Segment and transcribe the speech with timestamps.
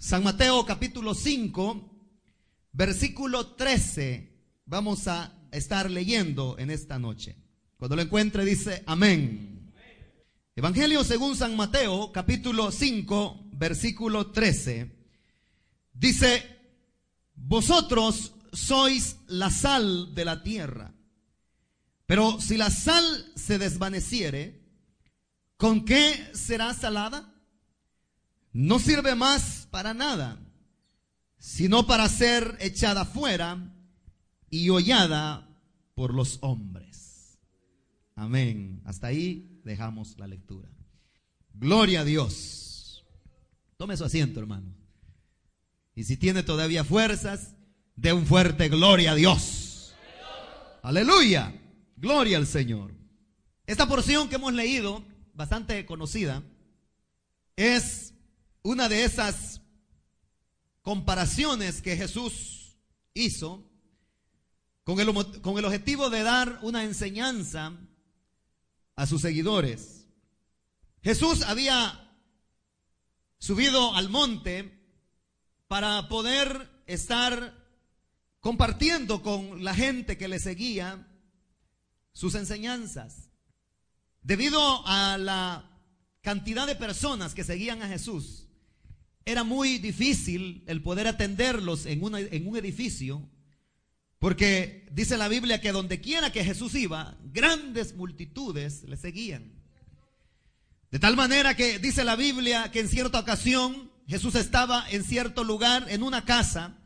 [0.00, 2.08] San Mateo capítulo 5,
[2.72, 4.32] versículo 13.
[4.64, 7.36] Vamos a estar leyendo en esta noche.
[7.76, 9.74] Cuando lo encuentre dice amén.
[10.56, 14.90] Evangelio según San Mateo capítulo 5, versículo 13.
[15.92, 16.46] Dice,
[17.34, 20.94] vosotros sois la sal de la tierra.
[22.06, 24.62] Pero si la sal se desvaneciere,
[25.58, 27.30] ¿con qué será salada?
[28.52, 30.38] no sirve más para nada,
[31.38, 33.72] sino para ser echada fuera
[34.50, 35.48] y hollada
[35.94, 37.38] por los hombres.
[38.14, 38.82] Amén.
[38.84, 40.68] Hasta ahí dejamos la lectura.
[41.54, 43.04] Gloria a Dios.
[43.76, 44.74] Tome su asiento, hermano.
[45.94, 47.54] Y si tiene todavía fuerzas,
[47.96, 49.94] de un fuerte gloria a Dios.
[50.82, 51.54] Aleluya.
[51.96, 52.94] Gloria al Señor.
[53.66, 56.42] Esta porción que hemos leído, bastante conocida,
[57.56, 58.14] es
[58.62, 59.59] una de esas
[60.90, 62.74] comparaciones que Jesús
[63.14, 63.64] hizo
[64.82, 67.78] con el, con el objetivo de dar una enseñanza
[68.96, 70.08] a sus seguidores.
[71.00, 72.12] Jesús había
[73.38, 74.84] subido al monte
[75.68, 77.56] para poder estar
[78.40, 81.06] compartiendo con la gente que le seguía
[82.12, 83.30] sus enseñanzas.
[84.22, 85.70] Debido a la
[86.20, 88.49] cantidad de personas que seguían a Jesús,
[89.24, 93.28] era muy difícil el poder atenderlos en, en un edificio,
[94.18, 99.52] porque dice la Biblia que donde quiera que Jesús iba, grandes multitudes le seguían.
[100.90, 105.44] De tal manera que dice la Biblia que en cierta ocasión Jesús estaba en cierto
[105.44, 106.76] lugar, en una casa,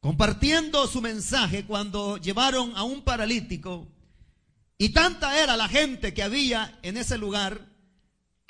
[0.00, 3.86] compartiendo su mensaje cuando llevaron a un paralítico.
[4.78, 7.69] Y tanta era la gente que había en ese lugar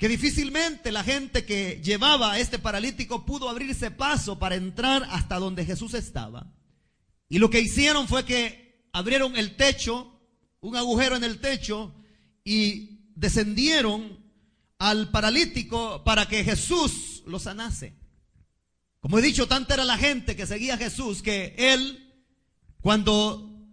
[0.01, 5.37] que difícilmente la gente que llevaba a este paralítico pudo abrirse paso para entrar hasta
[5.37, 6.51] donde Jesús estaba.
[7.29, 10.19] Y lo que hicieron fue que abrieron el techo,
[10.59, 11.93] un agujero en el techo,
[12.43, 14.25] y descendieron
[14.79, 17.93] al paralítico para que Jesús lo sanase.
[19.01, 22.11] Como he dicho, tanta era la gente que seguía a Jesús que él,
[22.81, 23.67] cuando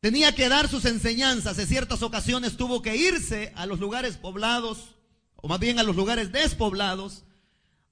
[0.00, 4.96] tenía que dar sus enseñanzas, en ciertas ocasiones tuvo que irse a los lugares poblados,
[5.42, 7.24] o más bien a los lugares despoblados,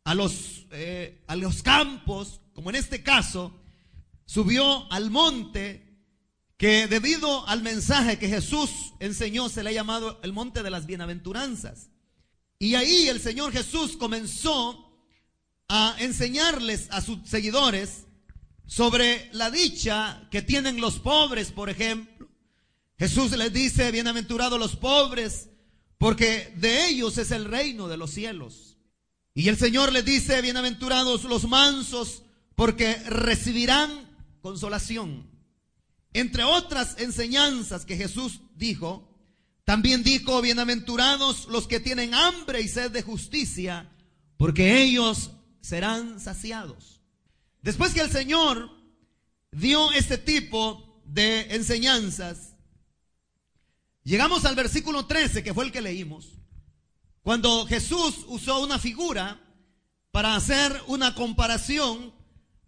[0.05, 3.53] a los, eh, a los campos, como en este caso,
[4.25, 5.89] subió al monte
[6.57, 10.87] que debido al mensaje que Jesús enseñó se le ha llamado el monte de las
[10.87, 11.91] bienaventuranzas.
[12.59, 14.85] Y ahí el Señor Jesús comenzó
[15.69, 18.07] a enseñarles a sus seguidores
[18.67, 22.29] sobre la dicha que tienen los pobres, por ejemplo.
[22.99, 25.49] Jesús les dice, bienaventurados los pobres,
[25.99, 28.77] porque de ellos es el reino de los cielos.
[29.35, 32.23] Y el Señor les dice, bienaventurados los mansos,
[32.55, 34.09] porque recibirán
[34.41, 35.29] consolación.
[36.13, 39.09] Entre otras enseñanzas que Jesús dijo,
[39.65, 43.89] también dijo, bienaventurados los que tienen hambre y sed de justicia,
[44.37, 47.01] porque ellos serán saciados.
[47.61, 48.71] Después que el Señor
[49.53, 52.48] dio este tipo de enseñanzas,
[54.05, 56.39] Llegamos al versículo 13, que fue el que leímos,
[57.23, 59.41] cuando Jesús usó una figura
[60.11, 62.15] para hacer una comparación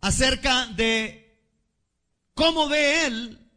[0.00, 1.40] acerca de
[2.34, 3.50] cómo ve él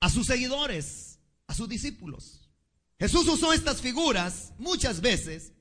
[0.00, 2.50] a sus seguidores, a sus discípulos.
[2.98, 5.52] Jesús usó estas figuras muchas veces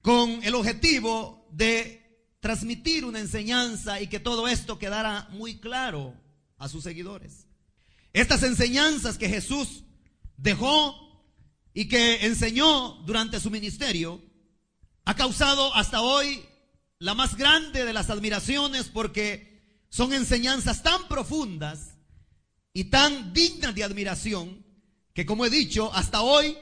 [0.00, 2.02] con el objetivo de
[2.40, 6.14] transmitir una enseñanza y que todo esto quedara muy claro
[6.58, 7.46] a sus seguidores.
[8.12, 9.84] Estas enseñanzas que Jesús
[10.42, 10.98] dejó
[11.72, 14.20] y que enseñó durante su ministerio,
[15.04, 16.44] ha causado hasta hoy
[16.98, 21.96] la más grande de las admiraciones porque son enseñanzas tan profundas
[22.72, 24.64] y tan dignas de admiración
[25.14, 26.56] que como he dicho, hasta hoy,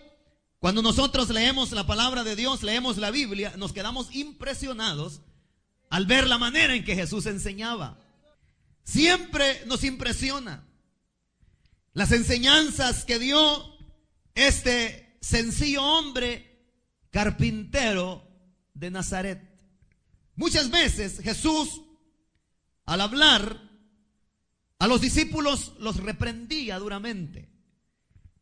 [0.58, 5.20] cuando nosotros leemos la palabra de Dios, leemos la Biblia, nos quedamos impresionados
[5.88, 7.98] al ver la manera en que Jesús enseñaba.
[8.82, 10.64] Siempre nos impresiona
[11.92, 13.69] las enseñanzas que dio
[14.40, 16.50] este sencillo hombre
[17.10, 18.26] carpintero
[18.74, 19.40] de Nazaret.
[20.36, 21.82] Muchas veces Jesús,
[22.86, 23.70] al hablar,
[24.78, 27.50] a los discípulos los reprendía duramente.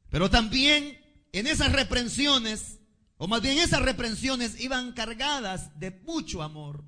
[0.08, 0.98] Pero también
[1.32, 2.78] en esas reprensiones,
[3.16, 6.84] o más bien esas reprensiones iban cargadas de mucho amor.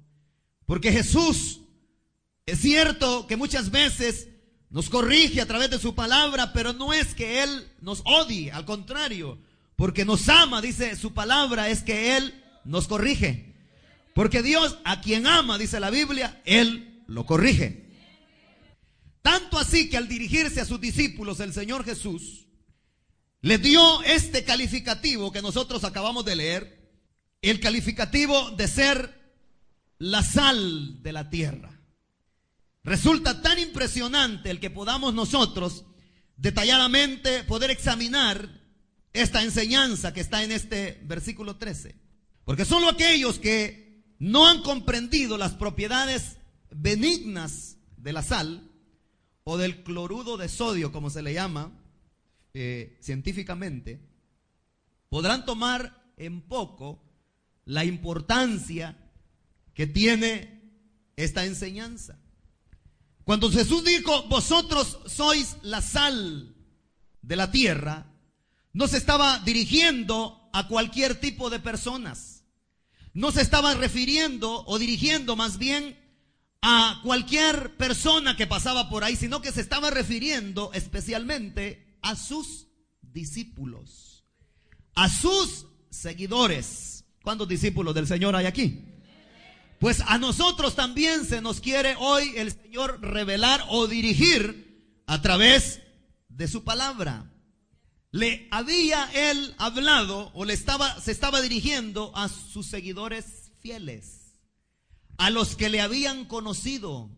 [0.67, 1.63] Porque Jesús,
[2.47, 4.29] es cierto que muchas veces
[4.71, 8.65] nos corrige a través de su palabra, pero no es que Él nos odie, al
[8.65, 9.39] contrario,
[9.77, 13.55] porque nos ama, dice su palabra, es que Él nos corrige.
[14.15, 17.91] Porque Dios a quien ama, dice la Biblia, Él lo corrige.
[19.23, 22.47] Tanto así que al dirigirse a sus discípulos, el Señor Jesús
[23.43, 26.91] le dio este calificativo que nosotros acabamos de leer,
[27.43, 29.19] el calificativo de ser
[29.99, 31.80] la sal de la tierra.
[32.83, 35.85] Resulta tan impresionante el que podamos nosotros
[36.37, 38.61] detalladamente poder examinar
[39.13, 41.95] esta enseñanza que está en este versículo 13.
[42.45, 46.39] Porque solo aquellos que no han comprendido las propiedades
[46.71, 48.71] benignas de la sal
[49.45, 51.73] o del cloruro de sodio, como se le llama
[52.55, 54.01] eh, científicamente,
[55.09, 57.03] podrán tomar en poco
[57.65, 58.97] la importancia
[59.75, 60.63] que tiene
[61.17, 62.20] esta enseñanza.
[63.25, 66.55] Cuando Jesús dijo, vosotros sois la sal
[67.23, 68.07] de la tierra,
[68.73, 72.45] no se estaba dirigiendo a cualquier tipo de personas.
[73.13, 75.99] No se estaba refiriendo o dirigiendo más bien
[76.63, 82.69] a cualquier persona que pasaba por ahí, sino que se estaba refiriendo especialmente a sus
[83.03, 84.25] discípulos,
[84.95, 87.05] a sus seguidores.
[87.23, 88.90] ¿Cuántos discípulos del Señor hay aquí?
[89.81, 95.81] Pues a nosotros también se nos quiere hoy el Señor revelar o dirigir a través
[96.29, 97.33] de su palabra.
[98.11, 104.39] Le había él hablado o le estaba se estaba dirigiendo a sus seguidores fieles,
[105.17, 107.09] a los que le habían conocido,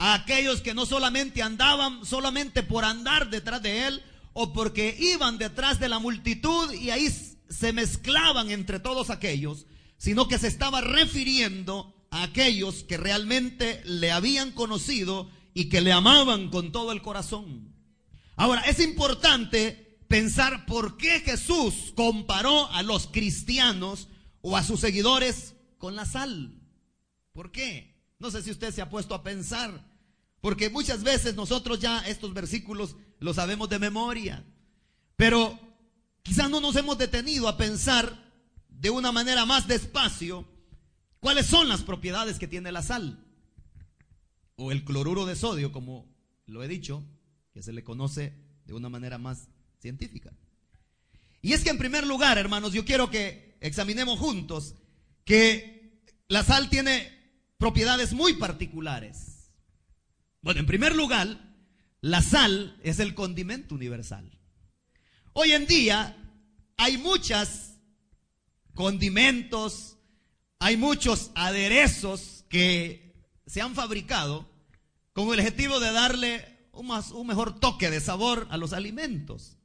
[0.00, 4.02] a aquellos que no solamente andaban solamente por andar detrás de él
[4.32, 7.08] o porque iban detrás de la multitud y ahí
[7.48, 9.66] se mezclaban entre todos aquellos,
[9.96, 15.92] sino que se estaba refiriendo a aquellos que realmente le habían conocido y que le
[15.92, 17.74] amaban con todo el corazón.
[18.36, 24.08] Ahora, es importante pensar por qué Jesús comparó a los cristianos
[24.40, 26.60] o a sus seguidores con la sal.
[27.32, 27.96] ¿Por qué?
[28.18, 29.86] No sé si usted se ha puesto a pensar,
[30.40, 34.44] porque muchas veces nosotros ya estos versículos los sabemos de memoria,
[35.16, 35.58] pero
[36.22, 38.30] quizás no nos hemos detenido a pensar
[38.68, 40.46] de una manera más despacio
[41.20, 43.24] ¿Cuáles son las propiedades que tiene la sal?
[44.56, 46.06] O el cloruro de sodio, como
[46.46, 47.04] lo he dicho,
[47.52, 48.34] que se le conoce
[48.64, 50.32] de una manera más científica.
[51.42, 54.74] Y es que en primer lugar, hermanos, yo quiero que examinemos juntos
[55.24, 57.10] que la sal tiene
[57.58, 59.50] propiedades muy particulares.
[60.42, 61.38] Bueno, en primer lugar,
[62.00, 64.30] la sal es el condimento universal.
[65.34, 66.16] Hoy en día
[66.76, 67.78] hay muchas
[68.74, 69.98] condimentos,
[70.60, 73.14] hay muchos aderezos que
[73.46, 74.48] se han fabricado
[75.14, 79.56] con el objetivo de darle un, más, un mejor toque de sabor a los alimentos.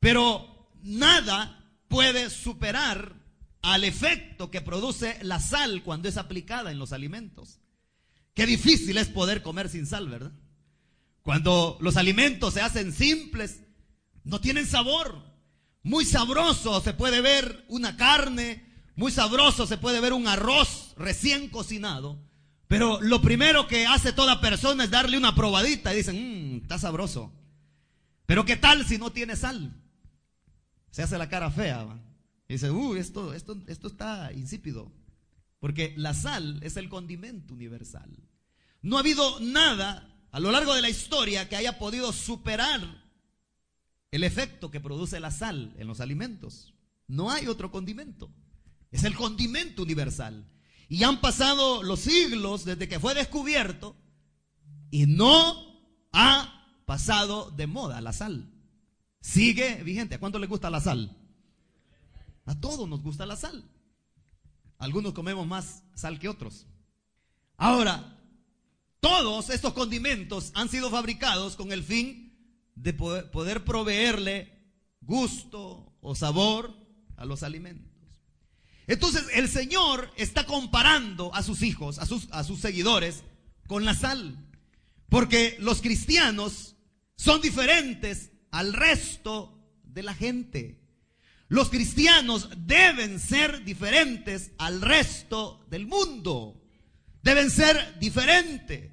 [0.00, 3.14] Pero nada puede superar
[3.62, 7.60] al efecto que produce la sal cuando es aplicada en los alimentos.
[8.34, 10.32] Qué difícil es poder comer sin sal, ¿verdad?
[11.22, 13.60] Cuando los alimentos se hacen simples,
[14.24, 15.22] no tienen sabor.
[15.84, 18.65] Muy sabroso se puede ver una carne,
[18.96, 22.18] muy sabroso, se puede ver un arroz recién cocinado,
[22.66, 26.78] pero lo primero que hace toda persona es darle una probadita y dicen, mmm, está
[26.78, 27.32] sabroso.
[28.24, 29.72] Pero ¿qué tal si no tiene sal?
[30.90, 31.86] Se hace la cara fea.
[32.48, 34.90] Y dice, uh, esto, esto, esto está insípido.
[35.60, 38.10] Porque la sal es el condimento universal.
[38.82, 42.80] No ha habido nada a lo largo de la historia que haya podido superar
[44.10, 46.74] el efecto que produce la sal en los alimentos.
[47.06, 48.30] No hay otro condimento.
[48.90, 50.46] Es el condimento universal.
[50.88, 53.96] Y han pasado los siglos desde que fue descubierto
[54.90, 55.80] y no
[56.12, 58.52] ha pasado de moda la sal.
[59.20, 60.14] Sigue vigente.
[60.14, 61.16] ¿A cuánto le gusta la sal?
[62.44, 63.68] A todos nos gusta la sal.
[64.78, 66.66] Algunos comemos más sal que otros.
[67.56, 68.16] Ahora,
[69.00, 72.26] todos estos condimentos han sido fabricados con el fin
[72.74, 74.52] de poder, proveerle
[75.00, 76.74] gusto o sabor
[77.16, 77.95] a los alimentos.
[78.86, 83.24] Entonces el Señor está comparando a sus hijos, a sus, a sus seguidores,
[83.66, 84.38] con la sal.
[85.08, 86.76] Porque los cristianos
[87.16, 90.80] son diferentes al resto de la gente.
[91.48, 96.62] Los cristianos deben ser diferentes al resto del mundo.
[97.22, 98.92] deben ser diferentes.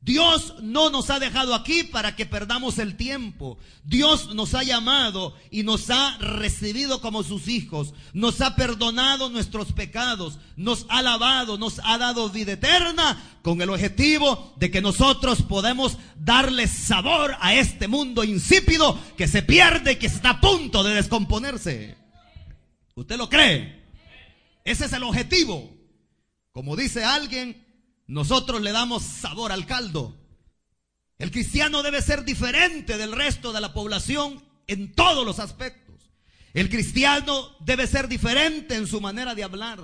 [0.00, 3.58] Dios no nos ha dejado aquí para que perdamos el tiempo.
[3.82, 7.94] Dios nos ha llamado y nos ha recibido como sus hijos.
[8.12, 10.38] Nos ha perdonado nuestros pecados.
[10.56, 15.98] Nos ha lavado, nos ha dado vida eterna con el objetivo de que nosotros podemos
[16.16, 20.94] darle sabor a este mundo insípido que se pierde y que está a punto de
[20.94, 21.96] descomponerse.
[22.94, 23.84] ¿Usted lo cree?
[24.64, 25.76] Ese es el objetivo.
[26.52, 27.67] Como dice alguien,
[28.08, 30.16] nosotros le damos sabor al caldo.
[31.18, 36.10] El cristiano debe ser diferente del resto de la población en todos los aspectos.
[36.54, 39.80] El cristiano debe ser diferente en su manera de hablar.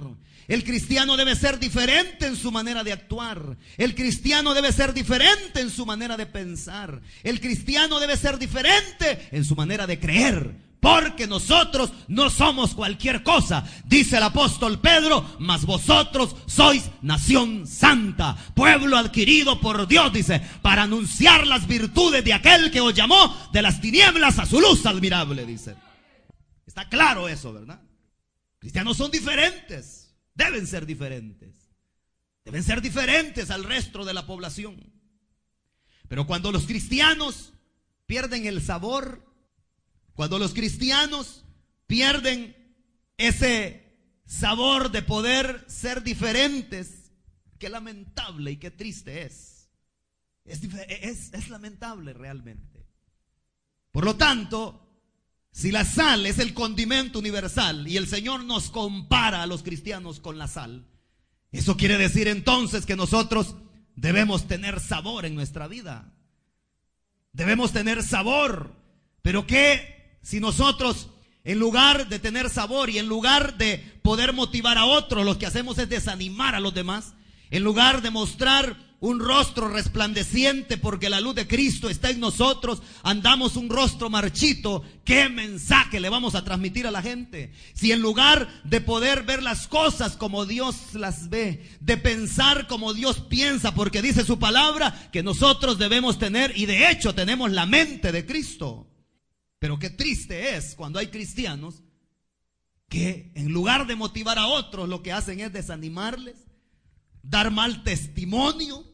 [0.49, 3.57] El cristiano debe ser diferente en su manera de actuar.
[3.77, 7.01] El cristiano debe ser diferente en su manera de pensar.
[7.23, 13.23] El cristiano debe ser diferente en su manera de creer porque nosotros no somos cualquier
[13.23, 20.43] cosa, dice el apóstol Pedro, mas vosotros sois nación santa, pueblo adquirido por Dios, dice,
[20.61, 24.85] para anunciar las virtudes de aquel que os llamó de las tinieblas a su luz
[24.85, 25.75] admirable, dice.
[26.67, 27.81] Está claro eso, ¿verdad?
[28.59, 30.04] Cristianos son diferentes,
[30.35, 31.55] deben ser diferentes,
[32.45, 34.93] deben ser diferentes al resto de la población.
[36.09, 37.53] Pero cuando los cristianos
[38.07, 39.35] pierden el sabor
[40.15, 41.45] cuando los cristianos
[41.87, 42.57] pierden
[43.17, 43.83] ese
[44.27, 47.13] sabor de poder ser diferentes,
[47.59, 49.69] qué lamentable y qué triste es.
[50.45, 52.87] Es, es, lamentable realmente.
[53.91, 54.84] Por lo tanto,
[55.55, 60.19] si la sal es el condimento universal y el Señor nos compara a los cristianos
[60.19, 60.85] con la sal,
[61.53, 63.55] eso quiere decir entonces que nosotros
[63.95, 66.13] debemos tener sabor en nuestra vida.
[67.33, 68.75] Debemos tener sabor.
[69.23, 71.11] Pero ¿qué si nosotros,
[71.45, 75.47] en lugar de tener sabor y en lugar de poder motivar a otros, lo que
[75.47, 77.15] hacemos es desanimar a los demás,
[77.51, 82.83] en lugar de mostrar un rostro resplandeciente porque la luz de Cristo está en nosotros,
[83.03, 87.53] andamos un rostro marchito, ¿qué mensaje le vamos a transmitir a la gente?
[87.75, 92.95] Si en lugar de poder ver las cosas como Dios las ve, de pensar como
[92.95, 97.67] Dios piensa, porque dice su palabra que nosotros debemos tener, y de hecho tenemos la
[97.67, 98.91] mente de Cristo.
[99.59, 101.83] Pero qué triste es cuando hay cristianos
[102.89, 106.37] que en lugar de motivar a otros lo que hacen es desanimarles,
[107.25, 108.85] dar mal testimonio,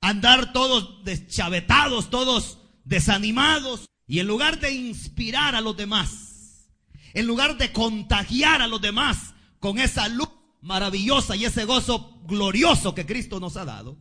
[0.00, 6.68] andar todos deschavetados, todos desanimados, y en lugar de inspirar a los demás,
[7.14, 10.28] en lugar de contagiar a los demás con esa luz
[10.60, 13.98] maravillosa y ese gozo glorioso que Cristo nos ha dado,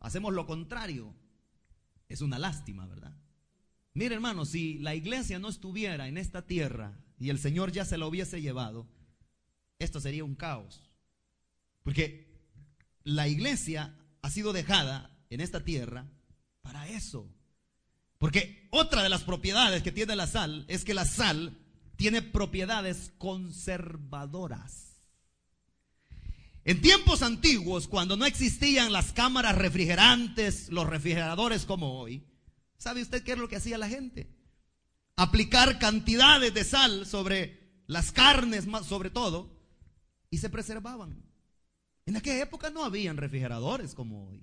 [0.00, 1.14] hacemos lo contrario.
[2.08, 3.16] Es una lástima, ¿verdad?
[3.94, 7.96] Mire hermano, si la iglesia no estuviera en esta tierra y el Señor ya se
[7.96, 8.86] la hubiese llevado,
[9.78, 10.82] esto sería un caos.
[11.84, 12.26] Porque
[13.04, 16.10] la iglesia ha sido dejada en esta tierra
[16.62, 17.32] para eso.
[18.18, 21.56] Porque otra de las propiedades que tiene la sal es que la sal
[21.94, 24.96] tiene propiedades conservadoras.
[26.64, 32.24] En tiempos antiguos, cuando no existían las cámaras refrigerantes, los refrigeradores como hoy,
[32.84, 34.28] ¿Sabe usted qué es lo que hacía la gente?
[35.16, 39.50] Aplicar cantidades de sal sobre las carnes, sobre todo,
[40.28, 41.24] y se preservaban.
[42.06, 44.42] En aquella época no habían refrigeradores como hoy.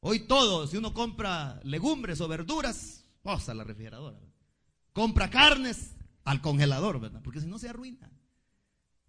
[0.00, 4.18] Hoy todo, si uno compra legumbres o verduras, posa la refrigeradora.
[4.92, 7.20] Compra carnes al congelador, ¿verdad?
[7.22, 8.10] Porque si no se arruina.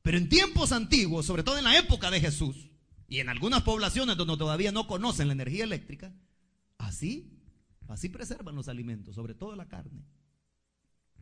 [0.01, 2.69] Pero en tiempos antiguos, sobre todo en la época de Jesús,
[3.07, 6.13] y en algunas poblaciones donde todavía no conocen la energía eléctrica,
[6.77, 7.39] así
[7.89, 10.05] Así preservan los alimentos, sobre todo la carne.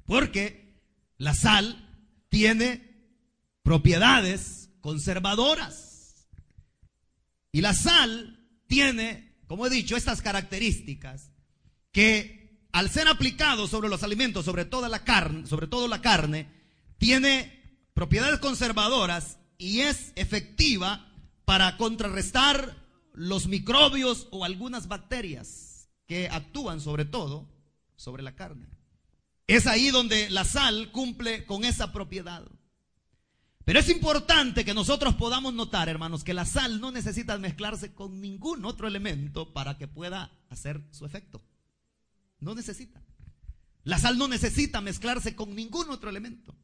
[0.05, 0.81] Porque
[1.17, 1.89] la sal
[2.29, 3.07] tiene
[3.63, 5.86] propiedades conservadoras.
[7.51, 11.31] Y la sal tiene, como he dicho, estas características
[11.91, 16.47] que al ser aplicado sobre los alimentos, sobre toda la carne, sobre todo la carne,
[16.97, 17.57] tiene
[17.93, 21.11] propiedades conservadoras y es efectiva
[21.45, 22.75] para contrarrestar
[23.13, 27.49] los microbios o algunas bacterias que actúan sobre todo
[27.95, 28.67] sobre la carne.
[29.47, 32.43] Es ahí donde la sal cumple con esa propiedad.
[33.67, 38.21] Pero es importante que nosotros podamos notar, hermanos, que la sal no necesita mezclarse con
[38.21, 41.43] ningún otro elemento para que pueda hacer su efecto.
[42.39, 43.03] No necesita.
[43.83, 46.55] La sal no necesita mezclarse con ningún otro elemento.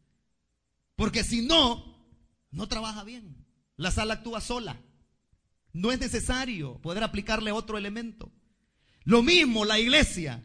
[0.95, 2.07] Porque si no,
[2.51, 3.36] no trabaja bien.
[3.75, 4.79] La sal actúa sola.
[5.74, 8.31] No es necesario poder aplicarle otro elemento.
[9.03, 10.41] Lo mismo la iglesia.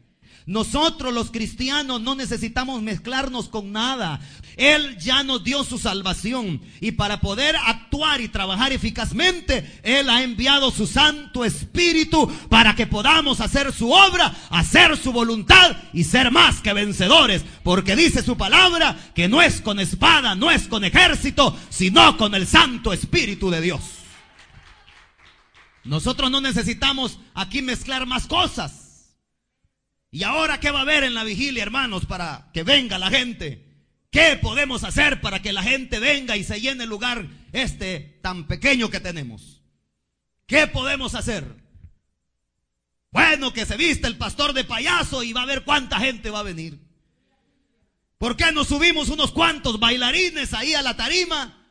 [0.49, 4.19] Nosotros los cristianos no necesitamos mezclarnos con nada.
[4.57, 10.23] Él ya nos dio su salvación y para poder actuar y trabajar eficazmente, Él ha
[10.23, 16.31] enviado su Santo Espíritu para que podamos hacer su obra, hacer su voluntad y ser
[16.31, 17.45] más que vencedores.
[17.63, 22.35] Porque dice su palabra que no es con espada, no es con ejército, sino con
[22.35, 23.83] el Santo Espíritu de Dios.
[25.85, 28.88] Nosotros no necesitamos aquí mezclar más cosas.
[30.11, 33.69] ¿Y ahora qué va a haber en la vigilia, hermanos, para que venga la gente?
[34.11, 38.47] ¿Qué podemos hacer para que la gente venga y se llene el lugar este tan
[38.47, 39.63] pequeño que tenemos?
[40.47, 41.45] ¿Qué podemos hacer?
[43.11, 46.41] Bueno, que se viste el pastor de payaso y va a ver cuánta gente va
[46.41, 46.79] a venir.
[48.17, 51.69] ¿Por qué no subimos unos cuantos bailarines ahí a la tarima,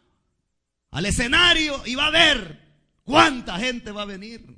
[0.92, 2.62] al escenario y va a ver
[3.04, 4.57] cuánta gente va a venir?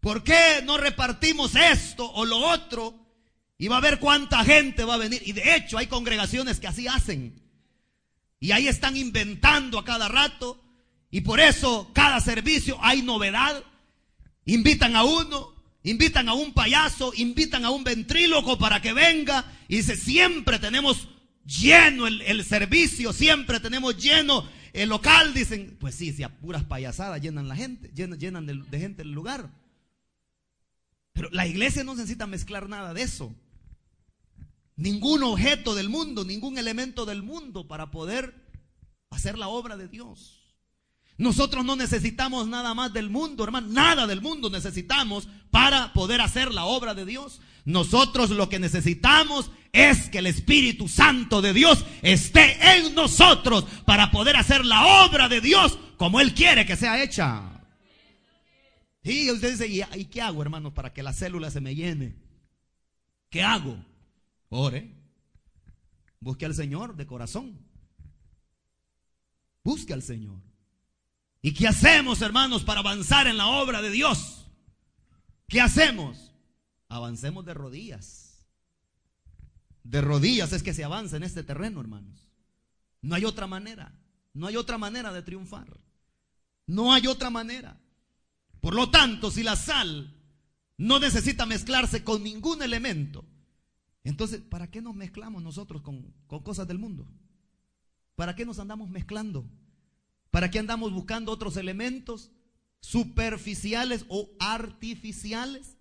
[0.00, 2.94] ¿Por qué no repartimos esto o lo otro?
[3.58, 5.22] Y va a ver cuánta gente va a venir.
[5.24, 7.42] Y de hecho hay congregaciones que así hacen.
[8.40, 10.64] Y ahí están inventando a cada rato.
[11.10, 13.62] Y por eso cada servicio hay novedad.
[14.46, 19.44] Invitan a uno, invitan a un payaso, invitan a un ventríloco para que venga.
[19.68, 21.08] Y dice, siempre tenemos
[21.44, 25.34] lleno el, servicio, siempre tenemos lleno el local.
[25.34, 29.12] Dicen, pues sí, si a puras payasadas llenan la gente, llenan, llenan de gente el
[29.12, 29.50] lugar.
[31.20, 33.34] Pero la iglesia no necesita mezclar nada de eso.
[34.76, 38.34] Ningún objeto del mundo, ningún elemento del mundo para poder
[39.10, 40.40] hacer la obra de Dios.
[41.18, 43.68] Nosotros no necesitamos nada más del mundo, hermano.
[43.68, 47.42] Nada del mundo necesitamos para poder hacer la obra de Dios.
[47.66, 54.10] Nosotros lo que necesitamos es que el Espíritu Santo de Dios esté en nosotros para
[54.10, 57.49] poder hacer la obra de Dios como Él quiere que sea hecha.
[59.02, 62.16] Y usted dice, ¿y qué hago, hermano, para que la célula se me llene?
[63.30, 63.82] ¿Qué hago?
[64.50, 64.94] Ore.
[66.20, 67.58] Busque al Señor de corazón.
[69.64, 70.40] Busque al Señor.
[71.40, 74.46] ¿Y qué hacemos, hermanos, para avanzar en la obra de Dios?
[75.48, 76.32] ¿Qué hacemos?
[76.88, 78.46] Avancemos de rodillas.
[79.82, 82.28] De rodillas es que se avanza en este terreno, hermanos.
[83.00, 83.98] No hay otra manera.
[84.34, 85.80] No hay otra manera de triunfar.
[86.66, 87.80] No hay otra manera.
[88.60, 90.14] Por lo tanto, si la sal
[90.76, 93.24] no necesita mezclarse con ningún elemento,
[94.04, 97.06] entonces, ¿para qué nos mezclamos nosotros con, cosas del mundo?
[98.14, 99.48] ¿Para qué nos andamos mezclando?
[100.30, 102.30] ¿Para qué andamos buscando otros elementos
[102.80, 105.76] superficiales o artificiales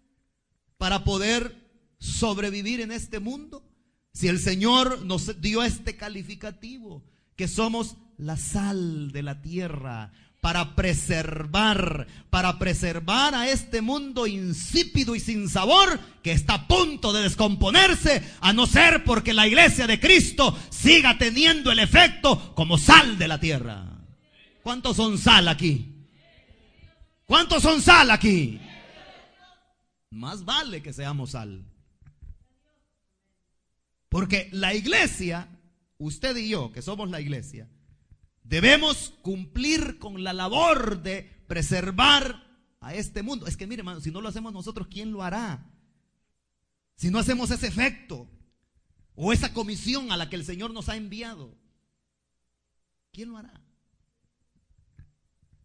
[0.77, 3.65] para poder sobrevivir en este mundo?
[4.11, 10.75] Si el Señor nos dio este calificativo, que somos la sal de la tierra, para
[10.75, 17.23] preservar, para preservar a este mundo insípido y sin sabor que está a punto de
[17.23, 23.17] descomponerse, a no ser porque la iglesia de Cristo siga teniendo el efecto como sal
[23.17, 23.85] de la tierra.
[24.63, 26.07] ¿Cuántos son sal aquí?
[27.25, 28.59] ¿Cuántos son sal aquí?
[30.09, 31.65] Más vale que seamos sal.
[34.07, 35.47] Porque la iglesia,
[35.97, 37.67] usted y yo, que somos la iglesia,
[38.49, 42.47] Debemos cumplir con la labor de preservar
[42.79, 43.45] a este mundo.
[43.45, 45.71] Es que mire, hermano, si no lo hacemos nosotros, ¿quién lo hará?
[46.95, 48.27] Si no hacemos ese efecto
[49.13, 51.55] o esa comisión a la que el Señor nos ha enviado,
[53.11, 53.61] ¿quién lo hará?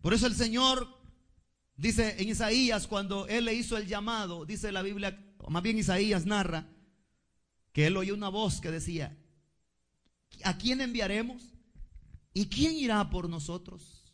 [0.03, 0.87] Por eso el Señor
[1.77, 5.79] dice en Isaías, cuando Él le hizo el llamado, dice la Biblia, o más bien
[5.79, 6.68] Isaías narra,
[7.73, 9.16] que Él oyó una voz que decía,
[10.42, 11.54] ¿a quién enviaremos?
[12.35, 14.05] ¿Y quién irá por nosotros?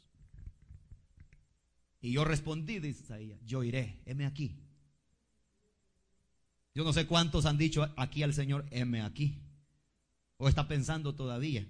[2.00, 4.56] Y yo respondí, dice Isaías, yo iré, heme aquí.
[6.74, 9.42] Yo no sé cuántos han dicho aquí al Señor, heme aquí.
[10.36, 11.66] O está pensando todavía.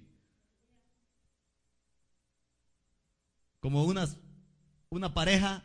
[3.58, 5.64] Como una pareja,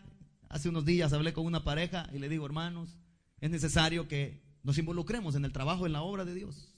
[0.50, 2.98] hace unos días hablé con una pareja y le digo, hermanos,
[3.39, 6.74] es necesario que nos involucremos en el trabajo, en la obra de Dios.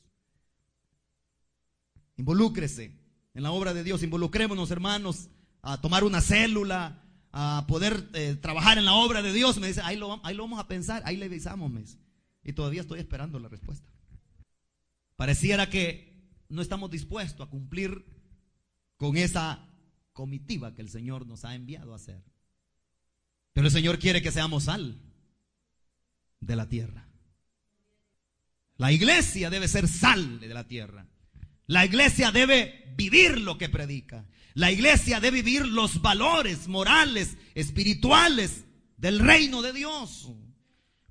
[2.18, 3.07] Involúcrese
[3.38, 4.02] en la obra de Dios.
[4.02, 5.30] Involucrémonos, hermanos,
[5.62, 9.60] a tomar una célula, a poder eh, trabajar en la obra de Dios.
[9.60, 11.72] Me dice, ahí lo, vamos a pensar, ahí le avisamos.
[12.44, 13.88] Y todavía estoy esperando la respuesta.
[15.16, 18.06] Pareciera que no estamos dispuestos a cumplir
[18.98, 19.70] con esa
[20.14, 22.24] comitiva que el Señor nos ha enviado a hacer.
[23.54, 25.00] Pero el Señor quiere que seamos sal
[26.40, 27.08] de la tierra.
[28.78, 31.06] La iglesia debe ser sal de la tierra.
[31.68, 34.26] La iglesia debe vivir lo que predica.
[34.54, 38.66] La iglesia debe vivir los valores morales, espirituales
[38.98, 40.32] del reino de Dios.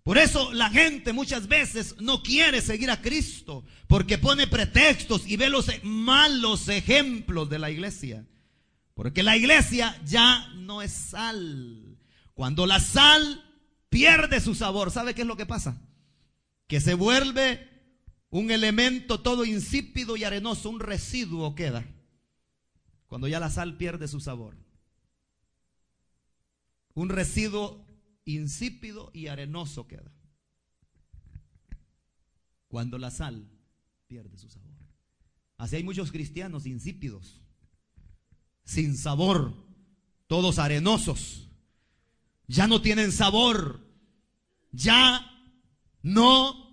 [0.02, 5.36] Por eso la gente muchas veces no quiere seguir a Cristo, porque pone pretextos y
[5.36, 8.24] ve los malos ejemplos de la iglesia.
[8.94, 11.98] Porque la iglesia ya no es sal.
[12.34, 13.44] Cuando la sal
[13.88, 15.80] pierde su sabor, ¿sabe qué es lo que pasa?
[16.66, 17.75] Que se vuelve
[18.36, 21.86] un elemento todo insípido y arenoso, un residuo queda.
[23.06, 24.58] Cuando ya la sal pierde su sabor.
[26.92, 27.86] Un residuo
[28.26, 30.12] insípido y arenoso queda.
[32.68, 33.48] Cuando la sal
[34.06, 34.76] pierde su sabor.
[35.56, 37.40] Así hay muchos cristianos insípidos,
[38.64, 39.54] sin sabor,
[40.26, 41.48] todos arenosos.
[42.48, 43.80] Ya no tienen sabor,
[44.72, 45.24] ya
[46.02, 46.65] no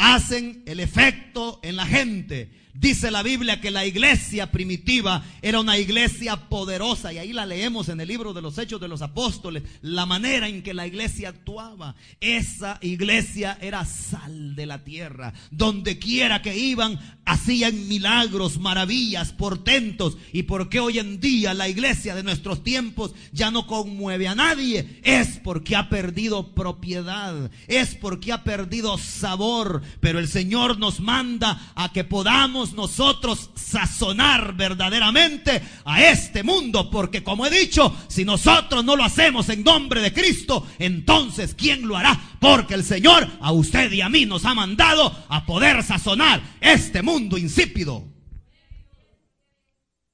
[0.00, 2.50] hacen el efecto en la gente.
[2.72, 7.88] Dice la Biblia que la iglesia primitiva era una iglesia poderosa y ahí la leemos
[7.88, 11.30] en el libro de los Hechos de los Apóstoles, la manera en que la iglesia
[11.30, 11.96] actuaba.
[12.20, 15.32] Esa iglesia era sal de la tierra.
[15.50, 20.16] Donde quiera que iban, hacían milagros, maravillas, portentos.
[20.32, 24.34] ¿Y por qué hoy en día la iglesia de nuestros tiempos ya no conmueve a
[24.34, 25.00] nadie?
[25.02, 29.82] Es porque ha perdido propiedad, es porque ha perdido sabor.
[30.00, 37.22] Pero el Señor nos manda a que podamos nosotros sazonar verdaderamente a este mundo, porque
[37.22, 41.96] como he dicho, si nosotros no lo hacemos en nombre de Cristo, entonces ¿quién lo
[41.96, 42.36] hará?
[42.40, 47.02] Porque el Señor a usted y a mí nos ha mandado a poder sazonar este
[47.02, 48.04] mundo insípido.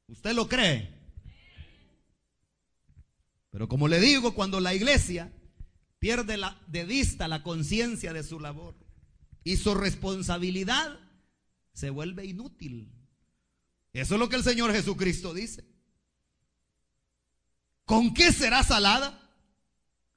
[0.09, 0.95] ¿Usted lo cree?
[3.51, 5.33] Pero como le digo, cuando la iglesia
[5.99, 8.75] pierde la, de vista la conciencia de su labor
[9.45, 10.99] y su responsabilidad,
[11.77, 12.91] se vuelve inútil.
[13.93, 15.63] Eso es lo que el Señor Jesucristo dice.
[17.85, 19.31] ¿Con qué será salada?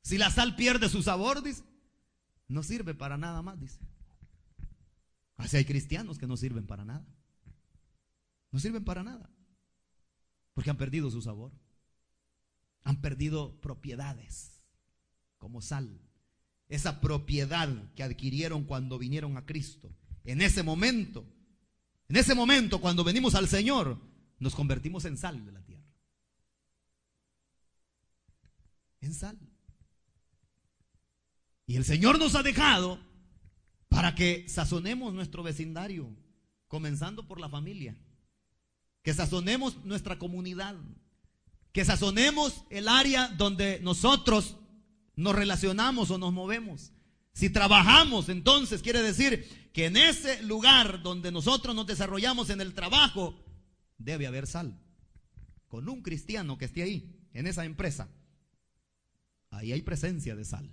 [0.02, 1.64] Si la sal pierde su sabor, dice.
[2.48, 3.78] No sirve para nada más, dice.
[5.36, 7.06] Así hay cristianos que no sirven para nada.
[8.52, 9.30] No sirven para nada.
[10.54, 11.52] Porque han perdido su sabor.
[12.84, 14.64] Han perdido propiedades
[15.38, 16.00] como sal.
[16.70, 19.94] Esa propiedad que adquirieron cuando vinieron a Cristo.
[20.24, 21.26] En ese momento
[22.10, 23.98] en ese momento, cuando venimos al Señor,
[24.40, 25.86] nos convertimos en sal de la tierra.
[29.02, 29.38] En sal.
[31.68, 33.00] Y el Señor nos ha dejado
[33.90, 36.10] para que sazonemos nuestro vecindario,
[36.68, 37.96] comenzando por la familia.
[39.04, 40.76] Que sazonemos nuestra comunidad.
[41.72, 44.58] Que sazonemos el área donde nosotros
[45.16, 46.92] nos relacionamos o nos movemos.
[47.34, 52.74] Si trabajamos, entonces quiere decir que en ese lugar donde nosotros nos desarrollamos en el
[52.74, 53.46] trabajo,
[53.98, 54.80] debe haber sal.
[55.68, 58.10] Con un cristiano que esté ahí, en esa empresa,
[59.52, 60.70] ahí hay presencia de sal.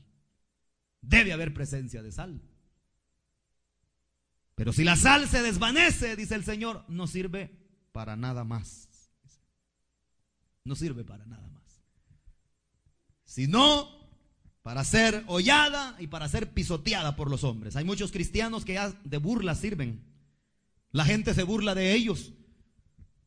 [1.02, 2.40] Debe haber presencia de sal.
[4.54, 7.54] Pero si la sal se desvanece, dice el Señor, no sirve
[7.92, 8.88] para nada más.
[10.64, 11.82] No sirve para nada más.
[13.24, 13.95] Si no
[14.66, 17.76] para ser hollada y para ser pisoteada por los hombres.
[17.76, 20.02] Hay muchos cristianos que ya de burla sirven.
[20.90, 22.32] La gente se burla de ellos.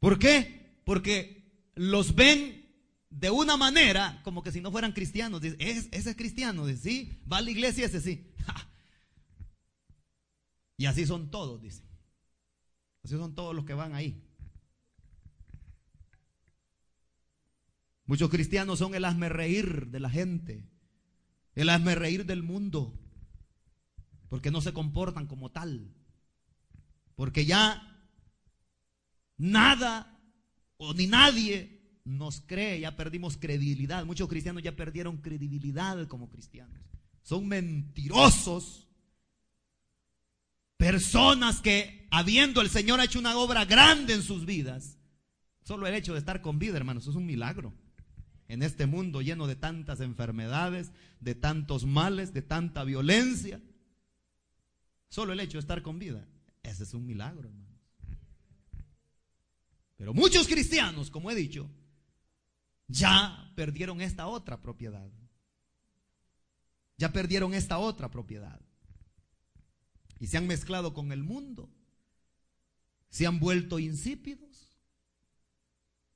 [0.02, 0.82] ¿Por qué?
[0.84, 2.70] Porque los ven
[3.10, 5.40] de una manera como que si no fueran cristianos.
[5.40, 8.34] Dice, ese es cristiano, dice, sí, va a la iglesia ese sí.
[10.76, 11.84] y así son todos, dice.
[13.02, 14.22] Así son todos los que van ahí.
[18.04, 20.68] Muchos cristianos son el hazme reír de la gente
[21.62, 22.98] el hazme reír del mundo,
[24.30, 25.94] porque no se comportan como tal,
[27.16, 28.02] porque ya
[29.38, 30.18] nada
[30.78, 34.06] o ni nadie nos cree, ya perdimos credibilidad.
[34.06, 36.80] Muchos cristianos ya perdieron credibilidad como cristianos.
[37.24, 38.88] Son mentirosos.
[40.78, 44.98] Personas que, habiendo el Señor hecho una obra grande en sus vidas,
[45.62, 47.74] solo el hecho de estar con vida, hermanos, es un milagro
[48.50, 53.62] en este mundo lleno de tantas enfermedades, de tantos males, de tanta violencia.
[55.08, 56.28] Solo el hecho de estar con vida,
[56.64, 57.80] ese es un milagro, hermanos.
[59.96, 61.70] Pero muchos cristianos, como he dicho,
[62.88, 65.10] ya perdieron esta otra propiedad.
[66.98, 68.60] Ya perdieron esta otra propiedad.
[70.20, 71.70] Y se han mezclado con el mundo.
[73.10, 74.49] Se han vuelto insípidos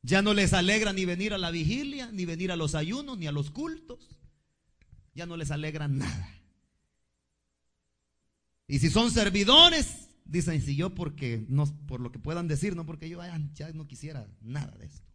[0.03, 3.25] ya no les alegra ni venir a la vigilia, ni venir a los ayunos, ni
[3.25, 4.19] a los cultos.
[5.15, 6.29] Ya no les alegra nada.
[8.67, 12.85] Y si son servidores, dicen, si yo porque, no, por lo que puedan decir, no
[12.85, 13.21] porque yo
[13.53, 15.07] ya no quisiera nada de esto.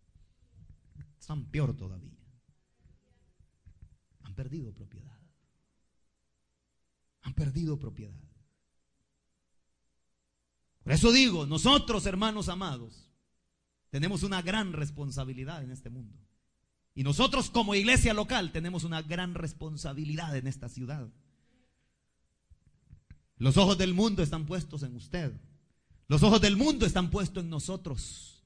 [1.20, 2.16] Están peor todavía.
[4.22, 5.18] Han perdido propiedad.
[7.35, 8.18] perdido propiedad.
[10.83, 13.07] Por eso digo, nosotros hermanos amados,
[13.90, 16.18] tenemos una gran responsabilidad en este mundo.
[16.94, 21.09] Y nosotros como iglesia local tenemos una gran responsabilidad en esta ciudad.
[23.37, 25.33] Los ojos del mundo están puestos en usted.
[26.09, 28.42] Los ojos del mundo están puestos en nosotros.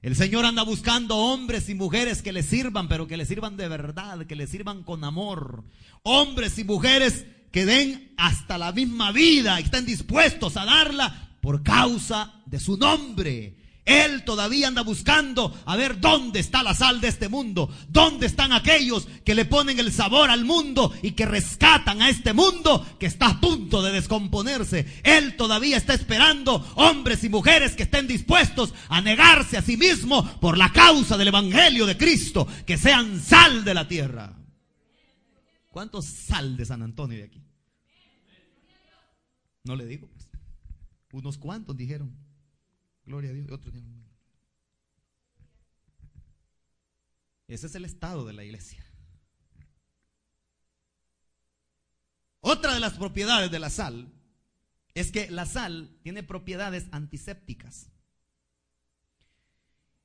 [0.00, 3.68] El Señor anda buscando hombres y mujeres que le sirvan, pero que le sirvan de
[3.68, 5.64] verdad, que le sirvan con amor.
[6.02, 11.62] Hombres y mujeres que den hasta la misma vida y estén dispuestos a darla por
[11.62, 13.57] causa de su nombre.
[13.88, 18.52] Él todavía anda buscando a ver dónde está la sal de este mundo, dónde están
[18.52, 23.06] aquellos que le ponen el sabor al mundo y que rescatan a este mundo que
[23.06, 25.00] está a punto de descomponerse.
[25.04, 30.22] Él todavía está esperando hombres y mujeres que estén dispuestos a negarse a sí mismo
[30.38, 34.36] por la causa del Evangelio de Cristo, que sean sal de la tierra.
[35.70, 37.42] ¿Cuántos sal de San Antonio de aquí?
[39.64, 40.28] No le digo, pues.
[41.12, 42.27] Unos cuantos dijeron.
[43.08, 43.50] Gloria a Dios.
[43.50, 43.72] Otro
[47.46, 48.84] Ese es el estado de la iglesia.
[52.40, 54.12] Otra de las propiedades de la sal
[54.92, 57.90] es que la sal tiene propiedades antisépticas.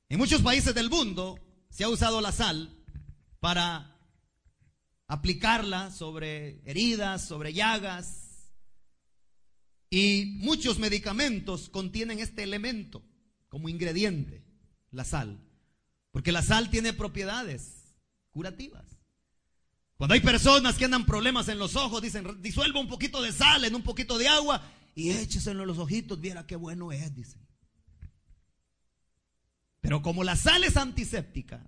[0.08, 1.38] En muchos países del mundo
[1.68, 2.74] se ha usado la sal
[3.38, 3.98] para
[5.08, 8.23] aplicarla sobre heridas, sobre llagas,
[9.94, 13.04] y muchos medicamentos contienen este elemento
[13.48, 14.42] como ingrediente,
[14.90, 15.38] la sal.
[16.10, 17.94] Porque la sal tiene propiedades
[18.32, 18.84] curativas.
[19.96, 23.64] Cuando hay personas que andan problemas en los ojos, dicen, disuelva un poquito de sal
[23.64, 27.46] en un poquito de agua y écheselo en los ojitos, viera qué bueno es, dicen.
[29.80, 31.64] Pero como la sal es antiséptica,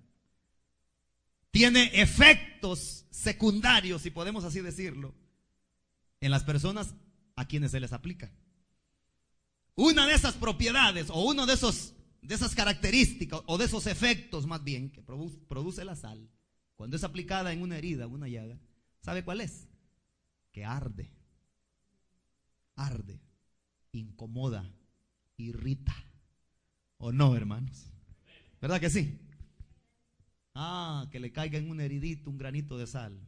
[1.51, 5.15] tiene efectos secundarios, si podemos así decirlo,
[6.19, 6.93] en las personas
[7.37, 8.29] a quienes se les aplica.
[9.75, 14.45] Una de esas propiedades o uno de esos de esas características o de esos efectos
[14.47, 16.29] más bien que produce, la sal
[16.75, 18.59] cuando es aplicada en una herida, una llaga,
[19.01, 19.67] ¿sabe cuál es?
[20.51, 21.11] Que arde.
[22.75, 23.19] Arde,
[23.93, 24.71] incomoda,
[25.37, 25.95] irrita.
[26.97, 27.89] ¿O no, hermanos?
[28.61, 29.19] ¿Verdad que sí?
[30.53, 33.19] Ah, que le caiga en un heridito un granito de sal.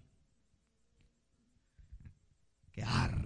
[2.72, 3.19] Que arde.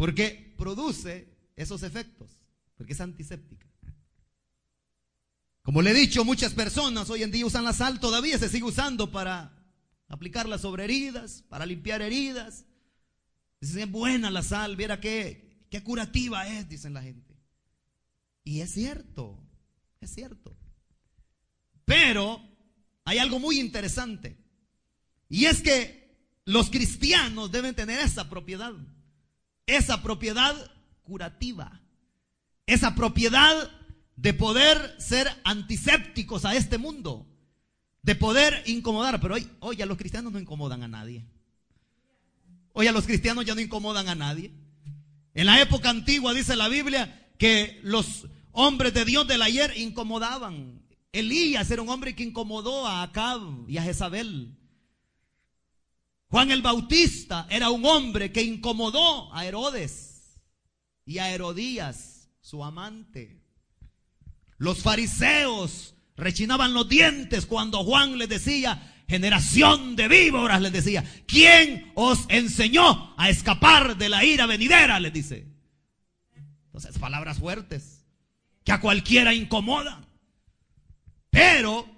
[0.00, 2.30] Porque produce esos efectos,
[2.78, 3.66] porque es antiséptica.
[5.60, 8.64] Como le he dicho, muchas personas hoy en día usan la sal, todavía se sigue
[8.64, 9.62] usando para
[10.08, 12.64] aplicarla sobre heridas, para limpiar heridas.
[13.60, 17.36] Dicen, es buena la sal, viera qué, qué curativa es, dicen la gente.
[18.42, 19.38] Y es cierto,
[20.00, 20.56] es cierto.
[21.84, 22.42] Pero
[23.04, 24.38] hay algo muy interesante.
[25.28, 28.72] Y es que los cristianos deben tener esa propiedad
[29.76, 30.54] esa propiedad
[31.02, 31.80] curativa,
[32.66, 33.70] esa propiedad
[34.16, 37.26] de poder ser antisépticos a este mundo,
[38.02, 39.20] de poder incomodar.
[39.20, 41.24] Pero hoy, ya los cristianos no incomodan a nadie.
[42.72, 44.52] Hoy a los cristianos ya no incomodan a nadie.
[45.34, 50.82] En la época antigua dice la Biblia que los hombres de Dios del ayer incomodaban.
[51.12, 54.56] Elías era un hombre que incomodó a Acab y a Jezabel.
[56.30, 60.40] Juan el Bautista era un hombre que incomodó a Herodes
[61.04, 63.42] y a Herodías, su amante.
[64.56, 71.90] Los fariseos rechinaban los dientes cuando Juan les decía, generación de víboras, les decía, ¿quién
[71.96, 75.00] os enseñó a escapar de la ira venidera?
[75.00, 75.48] Les dice.
[76.66, 78.06] Entonces, palabras fuertes,
[78.62, 80.06] que a cualquiera incomodan.
[81.28, 81.88] Pero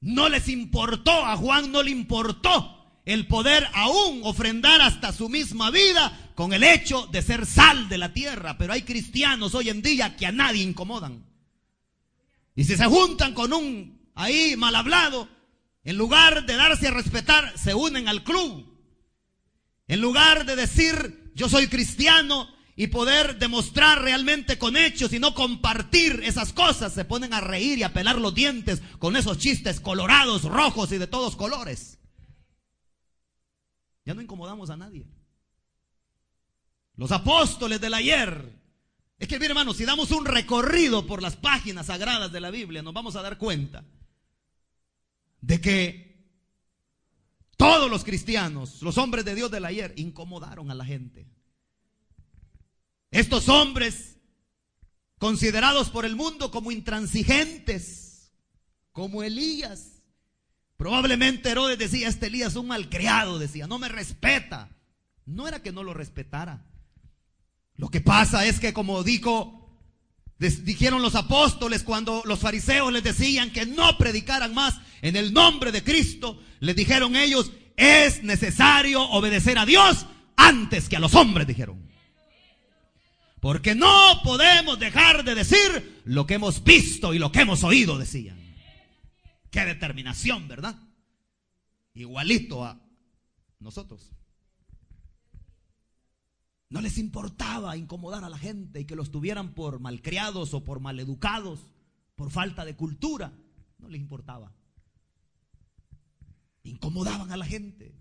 [0.00, 5.70] no les importó, a Juan no le importó el poder aún ofrendar hasta su misma
[5.70, 8.56] vida con el hecho de ser sal de la tierra.
[8.58, 11.24] Pero hay cristianos hoy en día que a nadie incomodan.
[12.54, 15.28] Y si se juntan con un ahí mal hablado,
[15.84, 18.68] en lugar de darse a respetar, se unen al club.
[19.88, 25.34] En lugar de decir yo soy cristiano y poder demostrar realmente con hechos y no
[25.34, 29.80] compartir esas cosas, se ponen a reír y a pelar los dientes con esos chistes
[29.80, 31.98] colorados, rojos y de todos colores.
[34.04, 35.06] Ya no incomodamos a nadie.
[36.96, 38.60] Los apóstoles del ayer.
[39.18, 42.82] Es que, mi hermano, si damos un recorrido por las páginas sagradas de la Biblia,
[42.82, 43.84] nos vamos a dar cuenta
[45.40, 46.12] de que
[47.56, 51.28] todos los cristianos, los hombres de Dios del ayer, incomodaron a la gente.
[53.12, 54.18] Estos hombres,
[55.18, 58.32] considerados por el mundo como intransigentes,
[58.90, 60.01] como Elías,
[60.82, 64.68] Probablemente Herodes decía, este Elías es un malcriado, decía, no me respeta.
[65.24, 66.66] No era que no lo respetara.
[67.76, 69.78] Lo que pasa es que como dijo
[70.38, 75.70] dijeron los apóstoles cuando los fariseos les decían que no predicaran más en el nombre
[75.70, 81.46] de Cristo, les dijeron ellos, es necesario obedecer a Dios antes que a los hombres,
[81.46, 81.80] dijeron.
[83.38, 87.98] Porque no podemos dejar de decir lo que hemos visto y lo que hemos oído,
[87.98, 88.41] decían.
[89.52, 90.74] Qué determinación, ¿verdad?
[91.92, 92.80] Igualito a
[93.60, 94.10] nosotros.
[96.70, 100.80] No les importaba incomodar a la gente y que los tuvieran por malcriados o por
[100.80, 101.60] maleducados,
[102.16, 103.30] por falta de cultura.
[103.78, 104.54] No les importaba.
[106.62, 107.94] Incomodaban a la gente.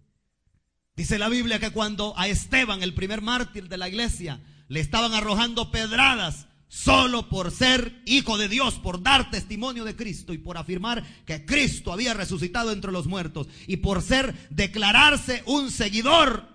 [0.96, 5.14] Dice la Biblia que cuando a Esteban, el primer mártir de la iglesia, le estaban
[5.14, 10.58] arrojando pedradas solo por ser hijo de Dios, por dar testimonio de Cristo y por
[10.58, 16.48] afirmar que Cristo había resucitado entre los muertos y por ser, declararse un seguidor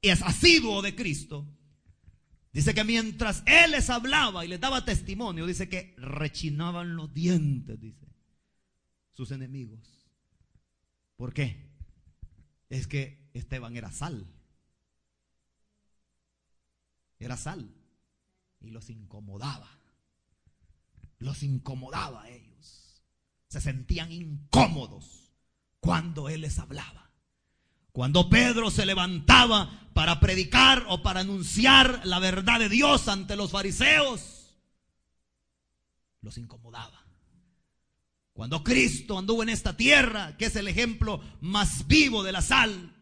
[0.00, 1.46] es asiduo de Cristo.
[2.54, 7.78] Dice que mientras Él les hablaba y les daba testimonio, dice que rechinaban los dientes,
[7.78, 8.06] dice,
[9.12, 10.08] sus enemigos.
[11.16, 11.68] ¿Por qué?
[12.70, 14.26] Es que Esteban era sal.
[17.18, 17.74] Era sal.
[18.60, 19.68] Y los incomodaba.
[21.18, 23.02] Los incomodaba a ellos.
[23.48, 25.32] Se sentían incómodos
[25.80, 27.10] cuando Él les hablaba.
[27.92, 33.50] Cuando Pedro se levantaba para predicar o para anunciar la verdad de Dios ante los
[33.50, 34.56] fariseos,
[36.22, 37.04] los incomodaba.
[38.32, 42.94] Cuando Cristo anduvo en esta tierra, que es el ejemplo más vivo de la sal,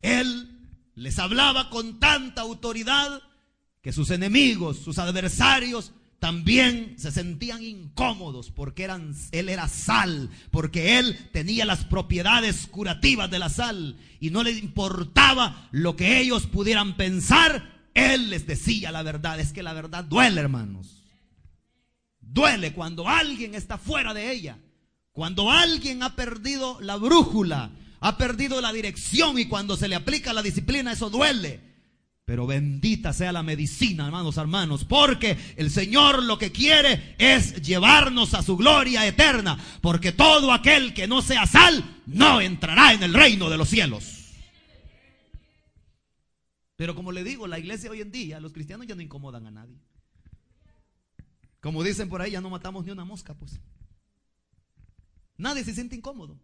[0.00, 3.22] Él les hablaba con tanta autoridad
[3.84, 10.98] que sus enemigos, sus adversarios, también se sentían incómodos porque eran, él era sal, porque
[10.98, 16.46] él tenía las propiedades curativas de la sal y no le importaba lo que ellos
[16.46, 19.38] pudieran pensar, él les decía la verdad.
[19.38, 21.02] Es que la verdad duele, hermanos.
[22.22, 24.56] Duele cuando alguien está fuera de ella,
[25.12, 27.70] cuando alguien ha perdido la brújula,
[28.00, 31.73] ha perdido la dirección y cuando se le aplica la disciplina, eso duele.
[32.24, 38.32] Pero bendita sea la medicina, hermanos, hermanos, porque el Señor lo que quiere es llevarnos
[38.32, 43.12] a su gloria eterna, porque todo aquel que no sea sal no entrará en el
[43.12, 44.32] reino de los cielos.
[46.76, 49.50] Pero como le digo, la iglesia hoy en día, los cristianos ya no incomodan a
[49.50, 49.78] nadie.
[51.60, 53.60] Como dicen por ahí, ya no matamos ni una mosca, pues.
[55.36, 56.38] Nadie se siente incómodo.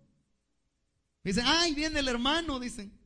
[1.25, 3.00] Dicen, ay, viene el hermano, dicen.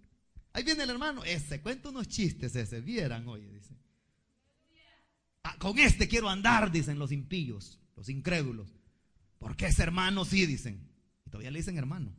[0.55, 3.77] Ahí viene el hermano, ese cuenta unos chistes ese, vieran, oye, dice.
[5.43, 8.73] Ah, con este quiero andar, dicen los impíos, los incrédulos.
[9.40, 10.88] Porque ese hermano sí, dicen.
[11.27, 12.14] Y todavía le dicen hermano.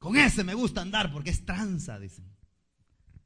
[0.00, 2.36] Con ese me gusta andar porque es tranza, dicen.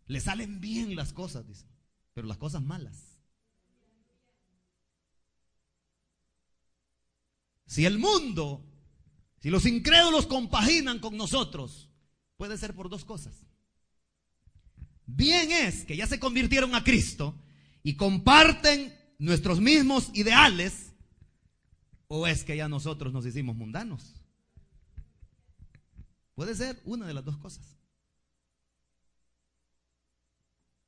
[0.06, 1.68] Le salen bien las cosas, dicen.
[2.12, 3.18] Pero las cosas malas.
[7.64, 8.66] Si el mundo,
[9.38, 11.89] si los incrédulos compaginan con nosotros,
[12.40, 13.34] puede ser por dos cosas.
[15.04, 17.38] Bien es que ya se convirtieron a Cristo
[17.82, 20.94] y comparten nuestros mismos ideales,
[22.08, 24.22] o es que ya nosotros nos hicimos mundanos.
[26.34, 27.76] Puede ser una de las dos cosas.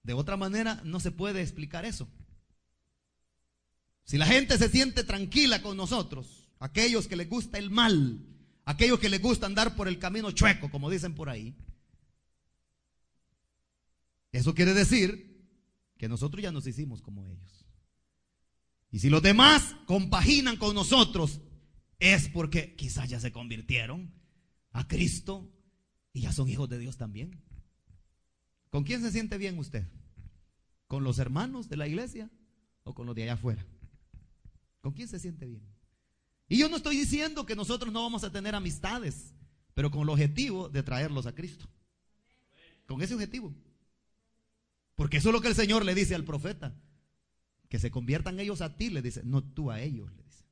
[0.04, 2.08] De otra manera no se puede explicar eso.
[4.04, 8.26] Si la gente se siente tranquila con nosotros, aquellos que les gusta el mal,
[8.72, 11.54] aquellos que les gusta andar por el camino chueco, como dicen por ahí.
[14.32, 15.46] Eso quiere decir
[15.98, 17.66] que nosotros ya nos hicimos como ellos.
[18.90, 21.40] Y si los demás compaginan con nosotros,
[21.98, 24.12] es porque quizás ya se convirtieron
[24.72, 25.50] a Cristo
[26.12, 27.42] y ya son hijos de Dios también.
[28.70, 29.86] ¿Con quién se siente bien usted?
[30.88, 32.30] ¿Con los hermanos de la iglesia
[32.84, 33.66] o con los de allá afuera?
[34.80, 35.62] ¿Con quién se siente bien?
[36.52, 39.32] Y yo no estoy diciendo que nosotros no vamos a tener amistades,
[39.72, 41.66] pero con el objetivo de traerlos a Cristo.
[42.86, 43.54] Con ese objetivo.
[44.94, 46.74] Porque eso es lo que el Señor le dice al profeta.
[47.70, 50.44] Que se conviertan ellos a ti, le dice, no tú a ellos, le dice.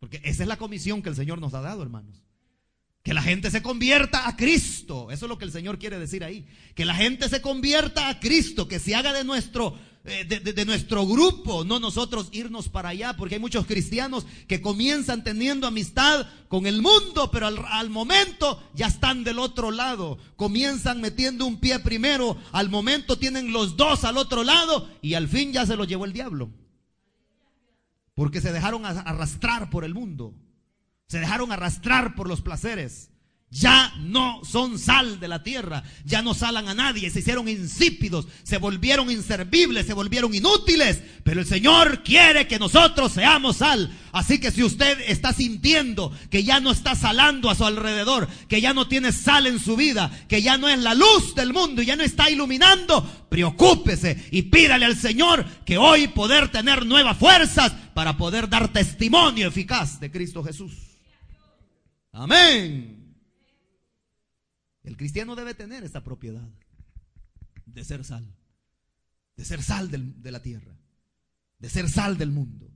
[0.00, 2.24] Porque esa es la comisión que el Señor nos ha dado, hermanos.
[3.04, 5.12] Que la gente se convierta a Cristo.
[5.12, 6.44] Eso es lo que el Señor quiere decir ahí.
[6.74, 11.06] Que la gente se convierta a Cristo, que se haga de nuestro, eh, de, nuestro
[11.06, 16.66] grupo, no nosotros irnos para allá, porque hay muchos cristianos que comienzan teniendo amistad con
[16.66, 20.18] el mundo, pero al, al momento ya están del otro lado.
[20.36, 25.26] Comienzan metiendo un pie primero, al momento tienen los dos al otro lado y al
[25.26, 26.50] fin ya se los llevó el diablo.
[28.14, 30.34] Porque se dejaron arrastrar por el mundo.
[31.06, 33.10] Se dejaron arrastrar por los placeres
[33.54, 38.26] ya no son sal de la tierra, ya no salan a nadie, se hicieron insípidos,
[38.42, 43.96] se volvieron inservibles, se volvieron inútiles, pero el Señor quiere que nosotros seamos sal.
[44.10, 48.60] Así que si usted está sintiendo que ya no está salando a su alrededor, que
[48.60, 51.80] ya no tiene sal en su vida, que ya no es la luz del mundo
[51.80, 57.16] y ya no está iluminando, preocúpese y pídale al Señor que hoy poder tener nuevas
[57.16, 60.72] fuerzas para poder dar testimonio eficaz de Cristo Jesús.
[62.10, 63.03] Amén.
[64.84, 66.46] El cristiano debe tener esta propiedad
[67.64, 68.36] de ser sal,
[69.34, 70.78] de ser sal de la tierra,
[71.58, 72.70] de ser sal del mundo.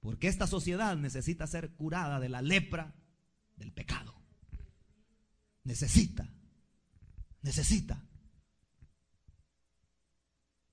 [0.00, 2.94] Porque esta sociedad necesita ser curada de la lepra
[3.56, 4.14] del pecado.
[5.64, 6.32] Necesita,
[7.42, 8.04] necesita.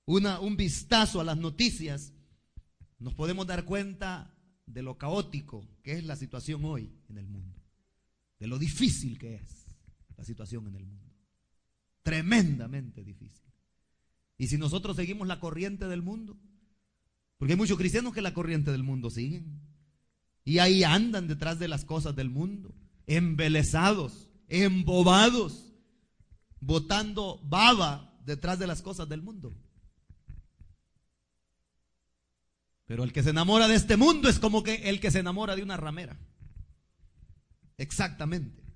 [0.06, 2.12] Una, un vistazo a las noticias,
[2.98, 7.60] nos podemos dar cuenta de lo caótico que es la situación hoy en el mundo,
[8.38, 9.59] de lo difícil que es
[10.20, 11.14] la situación en el mundo.
[12.02, 13.46] Tremendamente difícil.
[14.36, 16.38] Y si nosotros seguimos la corriente del mundo,
[17.38, 19.62] porque hay muchos cristianos que la corriente del mundo siguen,
[20.44, 22.74] y ahí andan detrás de las cosas del mundo,
[23.06, 25.72] embelesados, embobados,
[26.60, 29.56] botando baba detrás de las cosas del mundo.
[32.84, 35.56] Pero el que se enamora de este mundo es como que el que se enamora
[35.56, 36.18] de una ramera.
[37.78, 38.69] Exactamente.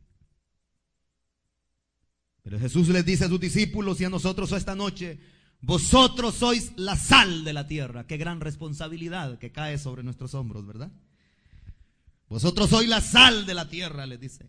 [2.44, 5.18] Pero Jesús les dice a sus discípulos y a nosotros esta noche,
[5.62, 8.06] vosotros sois la sal de la tierra.
[8.06, 10.92] Qué gran responsabilidad que cae sobre nuestros hombros, ¿verdad?
[12.28, 14.46] Vosotros sois la sal de la tierra, les dice.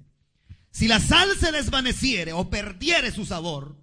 [0.72, 3.78] Si la sal se desvaneciere o perdiere su sabor,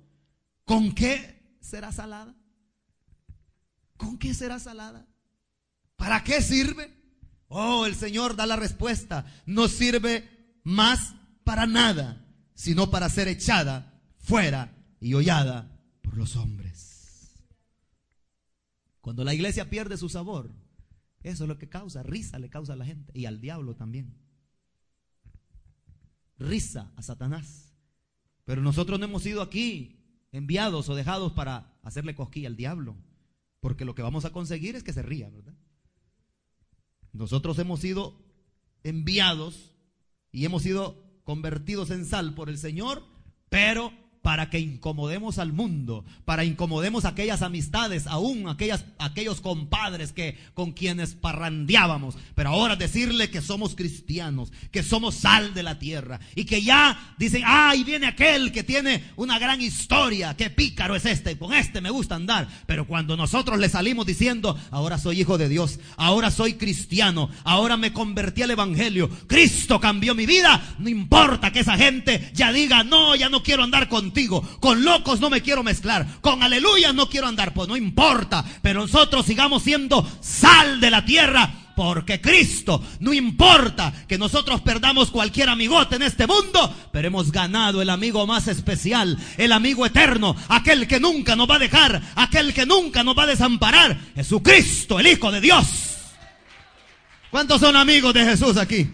[0.67, 2.35] ¿con qué será salada?
[3.97, 5.09] ¿Con qué será salada?
[5.97, 6.95] ¿Para qué sirve?
[7.49, 9.25] Oh, el Señor da la respuesta.
[9.47, 13.92] No sirve más para nada, sino para ser echada
[14.23, 17.35] fuera y hollada por los hombres.
[19.01, 20.51] Cuando la iglesia pierde su sabor,
[21.23, 24.17] eso es lo que causa, risa le causa a la gente y al diablo también.
[26.39, 27.75] Risa a Satanás.
[28.45, 29.99] Pero nosotros no hemos sido aquí
[30.33, 32.97] enviados o dejados para hacerle cosquilla al diablo,
[33.61, 35.55] porque lo que vamos a conseguir es que se ría, ¿verdad?
[37.13, 38.19] Nosotros hemos sido
[38.83, 39.75] enviados
[40.33, 43.05] y hemos sido convertidos en sal por el Señor,
[43.49, 43.93] pero
[44.23, 50.73] para que incomodemos al mundo, para incomodemos aquellas amistades, aún aquellas, aquellos compadres que, con
[50.73, 52.17] quienes parrandeábamos.
[52.37, 57.15] Pero ahora decirle que somos cristianos, que somos sal de la tierra y que ya
[57.19, 61.53] dicen, ah, ahí viene aquel que tiene una gran historia, qué pícaro es este, con
[61.53, 62.47] este me gusta andar.
[62.67, 67.77] Pero cuando nosotros le salimos diciendo, ahora soy hijo de Dios, ahora soy cristiano, ahora
[67.77, 72.85] me convertí al Evangelio, Cristo cambió mi vida, no importa que esa gente ya diga,
[72.85, 74.12] no, ya no quiero andar con
[74.61, 76.07] con locos no me quiero mezclar.
[76.21, 77.53] Con aleluya no quiero andar.
[77.55, 78.45] Pues no importa.
[78.63, 81.63] Pero nosotros sigamos siendo sal de la tierra.
[81.75, 87.81] Porque Cristo, no importa que nosotros perdamos cualquier amigote en este mundo, pero hemos ganado
[87.81, 92.53] el amigo más especial, el amigo eterno, aquel que nunca nos va a dejar, aquel
[92.53, 95.67] que nunca nos va a desamparar, Jesucristo, el Hijo de Dios.
[97.31, 98.91] ¿Cuántos son amigos de Jesús aquí?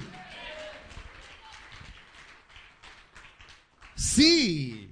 [3.96, 4.87] Sí,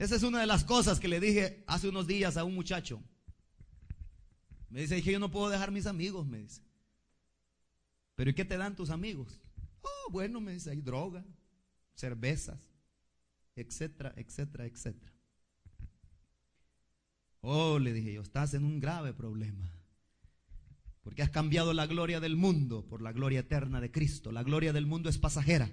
[0.00, 3.02] esa es una de las cosas que le dije hace unos días a un muchacho.
[4.70, 6.62] Me dice, dije, yo no puedo dejar mis amigos, me dice.
[8.14, 9.38] Pero ¿y qué te dan tus amigos?
[9.82, 11.22] Oh, bueno, me dice, hay droga,
[11.92, 12.58] cervezas,
[13.54, 15.12] etcétera, etcétera, etcétera.
[17.42, 19.70] Oh, le dije yo, estás en un grave problema.
[21.02, 24.32] Porque has cambiado la gloria del mundo por la gloria eterna de Cristo.
[24.32, 25.70] La gloria del mundo es pasajera.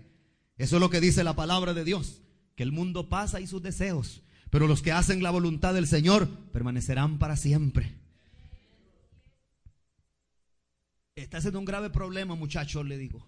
[0.58, 2.24] Eso es lo que dice la palabra de Dios
[2.58, 6.28] que el mundo pasa y sus deseos, pero los que hacen la voluntad del Señor
[6.52, 7.96] permanecerán para siempre.
[11.16, 13.28] Estás en un grave problema, muchacho, le digo,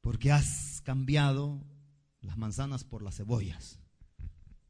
[0.00, 1.60] porque has cambiado
[2.20, 3.80] las manzanas por las cebollas.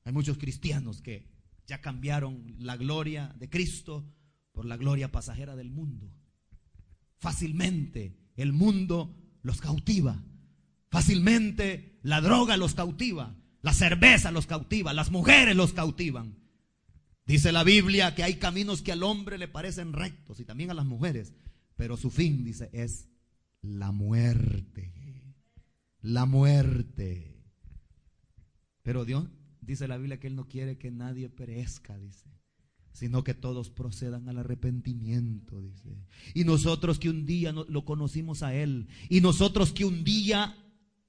[0.05, 1.29] Hay muchos cristianos que
[1.67, 4.11] ya cambiaron la gloria de Cristo
[4.53, 6.11] por la gloria pasajera del mundo.
[7.19, 10.25] Fácilmente el mundo los cautiva.
[10.91, 16.37] Fácilmente la droga los cautiva, la cerveza los cautiva, las mujeres los cautivan.
[17.27, 20.75] Dice la Biblia que hay caminos que al hombre le parecen rectos y también a
[20.75, 21.35] las mujeres,
[21.77, 23.09] pero su fin, dice, es
[23.63, 24.93] la muerte.
[26.01, 27.43] La muerte.
[28.83, 29.27] Pero Dios,
[29.61, 32.31] dice la Biblia, que Él no quiere que nadie perezca, dice,
[32.93, 35.99] sino que todos procedan al arrepentimiento, dice.
[36.35, 40.57] Y nosotros que un día lo conocimos a Él, y nosotros que un día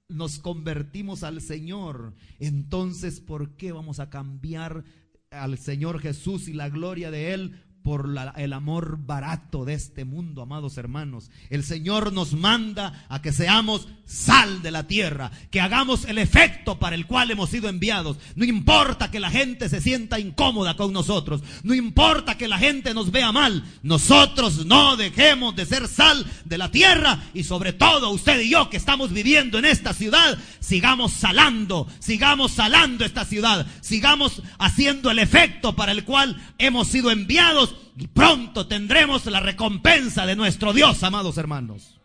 [0.10, 4.86] nos convertimos al Señor, entonces ¿por qué vamos a cambiar
[5.32, 10.42] al Señor Jesús y la gloria de Él por el amor barato de este mundo,
[10.42, 11.32] amados hermanos.
[11.50, 16.80] El Señor nos manda a que seamos sal de la tierra, que hagamos el efecto
[16.80, 18.18] para el cual hemos sido enviados.
[18.36, 22.94] No importa que la gente se sienta incómoda con nosotros, no importa que la gente
[22.94, 28.10] nos vea mal, nosotros no dejemos de ser sal de la tierra y sobre todo
[28.10, 33.66] usted y yo que estamos viviendo en esta ciudad, sigamos salando, sigamos salando esta ciudad,
[33.82, 40.26] sigamos haciendo el efecto para el cual hemos sido enviados y pronto tendremos la recompensa
[40.26, 42.00] de nuestro Dios, amados hermanos.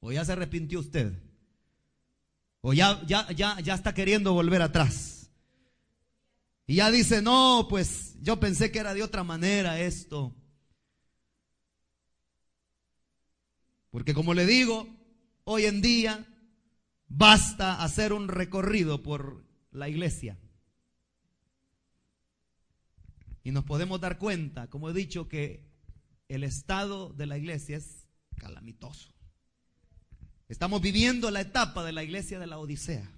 [0.00, 1.12] O ya se arrepintió usted.
[2.60, 5.30] O ya, ya, ya, ya está queriendo volver atrás.
[6.66, 10.34] Y ya dice, no, pues yo pensé que era de otra manera esto.
[13.90, 14.88] Porque como le digo,
[15.44, 16.26] hoy en día
[17.08, 20.38] basta hacer un recorrido por la iglesia.
[23.46, 25.70] Y nos podemos dar cuenta, como he dicho, que
[26.26, 29.14] el estado de la iglesia es calamitoso.
[30.48, 33.08] Estamos viviendo la etapa de la iglesia de la Odisea.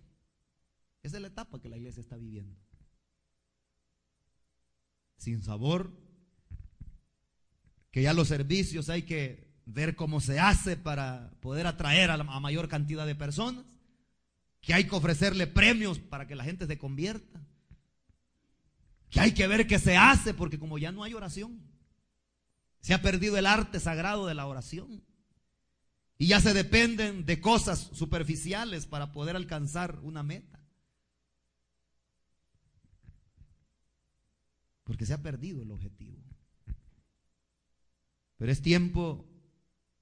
[1.02, 2.60] Esa es la etapa que la iglesia está viviendo.
[5.16, 5.98] Sin sabor,
[7.90, 12.24] que ya los servicios hay que ver cómo se hace para poder atraer a, la,
[12.24, 13.64] a mayor cantidad de personas,
[14.60, 17.47] que hay que ofrecerle premios para que la gente se convierta
[19.10, 21.60] que hay que ver qué se hace, porque como ya no hay oración,
[22.80, 25.02] se ha perdido el arte sagrado de la oración.
[26.18, 30.60] Y ya se dependen de cosas superficiales para poder alcanzar una meta.
[34.82, 36.18] Porque se ha perdido el objetivo.
[38.36, 39.28] Pero es tiempo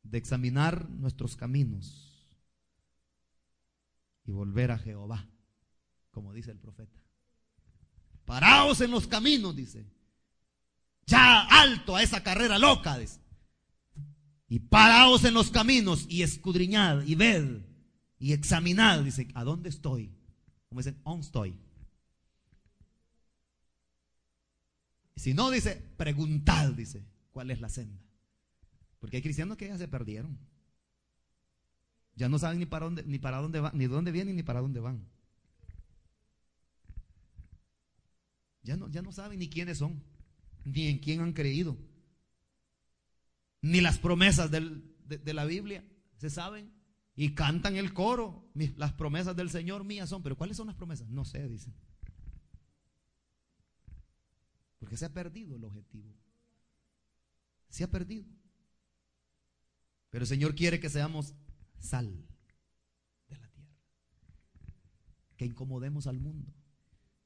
[0.03, 2.31] de examinar nuestros caminos
[4.25, 5.29] y volver a Jehová,
[6.11, 7.06] como dice el profeta.
[8.27, 9.87] Paraos en los caminos, dice.
[11.07, 13.21] Ya alto a esa carrera loca, dice.
[14.49, 17.63] Y paraos en los caminos y escudriñad y ved
[18.19, 20.13] y examinad, dice, ¿a dónde estoy?
[20.69, 21.59] Como dicen, ¿dónde estoy?
[25.17, 28.01] Si no, dice, preguntad, dice, ¿cuál es la senda?
[28.99, 30.39] Porque hay cristianos que ya se perdieron.
[32.15, 34.61] Ya no saben ni para dónde, ni para dónde van, ni dónde vienen, ni para
[34.61, 35.07] dónde van.
[38.67, 40.03] Ya no, ya no saben ni quiénes son,
[40.65, 41.79] ni en quién han creído,
[43.63, 45.85] ni las promesas de, la Biblia
[46.17, 46.73] se saben
[47.15, 48.51] y cantan el coro.
[48.77, 51.09] Las promesas del Señor mías son, pero ¿cuáles son las promesas?
[51.09, 51.75] No sé, dicen.
[54.81, 56.13] Porque se ha perdido el objetivo.
[57.69, 58.27] Se ha perdido.
[60.11, 61.35] Pero el Señor quiere que seamos
[61.79, 62.27] sal
[63.29, 63.79] de la tierra.
[65.37, 66.56] Que incomodemos al mundo.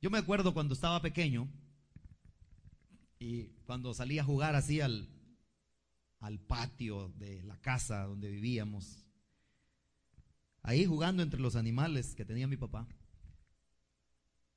[0.03, 1.46] Yo me acuerdo cuando estaba pequeño
[3.18, 5.07] y cuando salía a jugar así al,
[6.20, 9.05] al patio de la casa donde vivíamos,
[10.62, 12.88] ahí jugando entre los animales que tenía mi papá.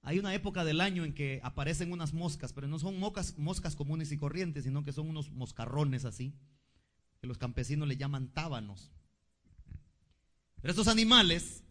[0.02, 3.76] Hay una época del año en que aparecen unas moscas, pero no son moscas, moscas
[3.76, 6.34] comunes y corrientes, sino que son unos moscarrones así,
[7.20, 8.92] que los campesinos le llaman tábanos.
[10.62, 11.66] Pero estos animales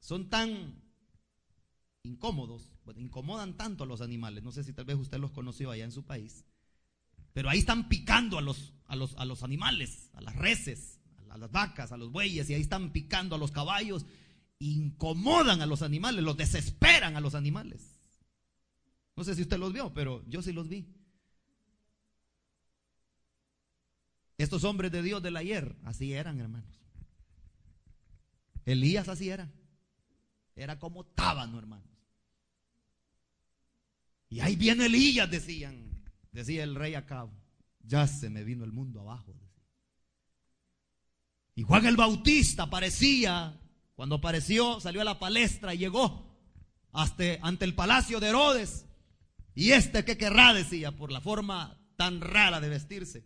[0.00, 0.82] son tan
[2.02, 4.42] incómodos incomodan tanto a los animales.
[4.42, 6.44] No sé si tal vez usted los conoció allá en su país.
[7.32, 11.36] Pero ahí están picando a los, a los, a los animales, a las reses, a
[11.36, 14.06] las vacas, a los bueyes, y ahí están picando a los caballos.
[14.58, 18.00] Incomodan a los animales, los desesperan a los animales.
[19.16, 20.86] No sé si usted los vio, pero yo sí los vi.
[24.38, 26.80] Estos hombres de Dios del ayer, así eran, hermanos.
[28.66, 29.50] Elías así era.
[30.54, 31.84] Era como tábano, hermano.
[34.36, 37.30] Y ahí viene Elías, decían, decía el rey Acab.
[37.84, 39.34] Ya se me vino el mundo abajo.
[41.54, 43.58] Y Juan el Bautista aparecía,
[43.94, 46.38] cuando apareció, salió a la palestra y llegó
[46.92, 48.84] hasta ante el palacio de Herodes.
[49.54, 53.24] Y este que querrá, decía, por la forma tan rara de vestirse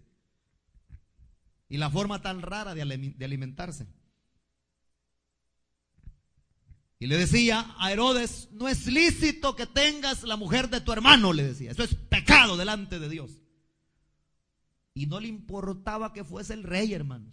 [1.69, 2.83] y la forma tan rara de
[3.25, 3.89] alimentarse.
[7.01, 11.33] Y le decía a Herodes, no es lícito que tengas la mujer de tu hermano,
[11.33, 11.71] le decía.
[11.71, 13.31] Eso es pecado delante de Dios.
[14.93, 17.33] Y no le importaba que fuese el rey, hermanos.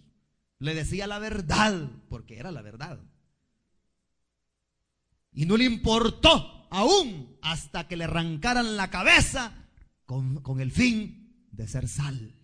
[0.60, 2.98] Le decía la verdad, porque era la verdad.
[5.34, 9.52] Y no le importó aún hasta que le arrancaran la cabeza
[10.06, 12.36] con, con el fin de ser sal.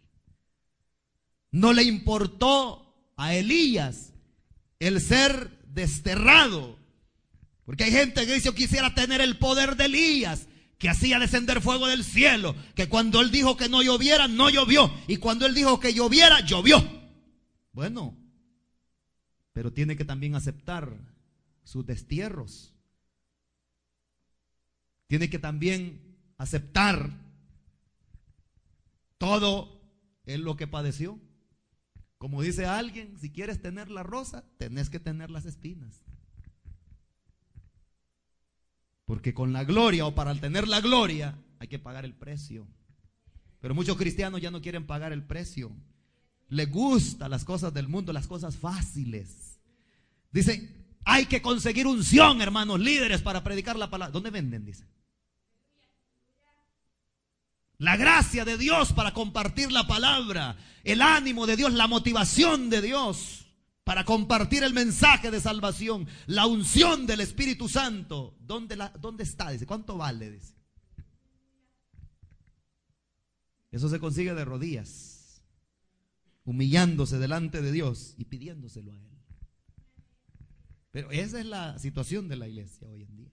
[1.52, 4.12] No le importó a Elías
[4.80, 6.83] el ser desterrado.
[7.66, 10.48] Porque hay gente que dice, quisiera tener el poder de Elías,
[10.78, 14.94] que hacía descender fuego del cielo, que cuando él dijo que no lloviera, no llovió,
[15.08, 16.84] y cuando él dijo que lloviera, llovió.
[17.72, 18.18] Bueno,
[19.54, 20.94] pero tiene que también aceptar
[21.64, 22.74] sus destierros.
[25.08, 27.12] Tiene que también aceptar
[29.18, 29.82] todo
[30.26, 31.20] en lo que padeció.
[32.18, 36.02] Como dice alguien, si quieres tener la rosa, tenés que tener las espinas.
[39.06, 42.68] Porque con la gloria o para tener la gloria hay que pagar el precio.
[43.60, 45.72] Pero muchos cristianos ya no quieren pagar el precio.
[46.50, 49.60] Les gustan las cosas del mundo, las cosas fáciles.
[50.32, 54.12] Dicen, hay que conseguir unción, hermanos, líderes para predicar la palabra.
[54.12, 54.66] ¿Dónde venden?
[54.66, 54.88] Dice.
[57.78, 62.82] La gracia de Dios para compartir la palabra, el ánimo de Dios, la motivación de
[62.82, 63.43] Dios
[63.84, 68.38] para compartir el mensaje de salvación, la unción del Espíritu Santo.
[68.40, 68.78] ¿Dónde,
[69.20, 69.52] está?
[69.52, 70.32] Dice, ¿cuánto vale?
[70.32, 70.56] Dice.
[73.72, 75.44] Eso se consigue de rodillas,
[76.46, 79.10] humillándose delante de Dios y pidiéndoselo a Él.
[80.92, 83.32] Pero esa es la situación de la iglesia hoy en día.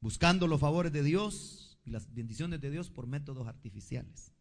[0.00, 4.32] Buscando los favores de Dios y las bendiciones de Dios por métodos artificiales.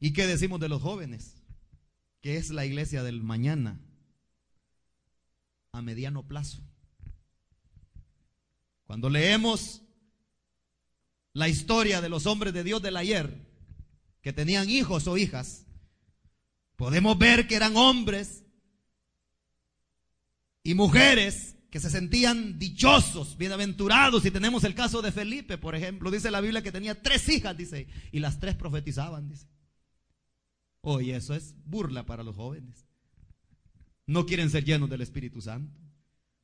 [0.00, 1.37] ¿Y qué decimos de los jóvenes?
[2.36, 3.80] Es la iglesia del mañana
[5.72, 6.62] a mediano plazo.
[8.84, 9.80] Cuando leemos
[11.32, 13.48] la historia de los hombres de Dios del ayer,
[14.20, 15.64] que tenían hijos o hijas,
[16.76, 18.44] podemos ver que eran hombres
[20.62, 24.26] y mujeres que se sentían dichosos, bienaventurados.
[24.26, 26.10] Y tenemos el caso de Felipe, por ejemplo.
[26.10, 29.46] Dice la Biblia que tenía tres hijas, dice, y las tres profetizaban, dice.
[30.90, 32.86] Oye, eso es burla para los jóvenes.
[34.06, 35.78] No quieren ser llenos del Espíritu Santo.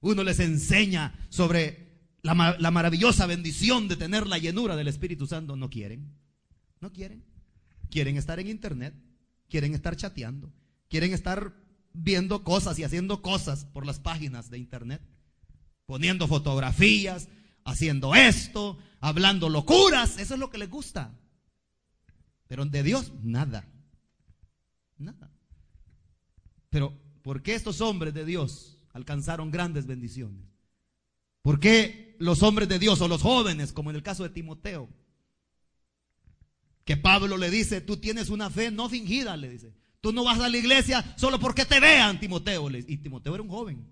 [0.00, 5.56] Uno les enseña sobre la, la maravillosa bendición de tener la llenura del Espíritu Santo.
[5.56, 6.14] No quieren.
[6.80, 7.24] No quieren.
[7.88, 8.94] Quieren estar en internet.
[9.48, 10.52] Quieren estar chateando.
[10.90, 11.54] Quieren estar
[11.94, 15.00] viendo cosas y haciendo cosas por las páginas de internet.
[15.86, 17.28] Poniendo fotografías,
[17.64, 20.18] haciendo esto, hablando locuras.
[20.18, 21.18] Eso es lo que les gusta.
[22.46, 23.70] Pero de Dios, nada.
[24.98, 25.30] Nada.
[26.70, 30.44] Pero, ¿por qué estos hombres de Dios alcanzaron grandes bendiciones?
[31.42, 34.88] ¿Por qué los hombres de Dios o los jóvenes, como en el caso de Timoteo,
[36.84, 39.74] que Pablo le dice, tú tienes una fe no fingida, le dice.
[40.00, 42.70] Tú no vas a la iglesia solo porque te vean, Timoteo.
[42.70, 43.86] Y Timoteo era un joven.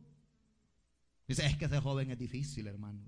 [1.27, 3.01] Dice, es que ese joven es difícil, hermano.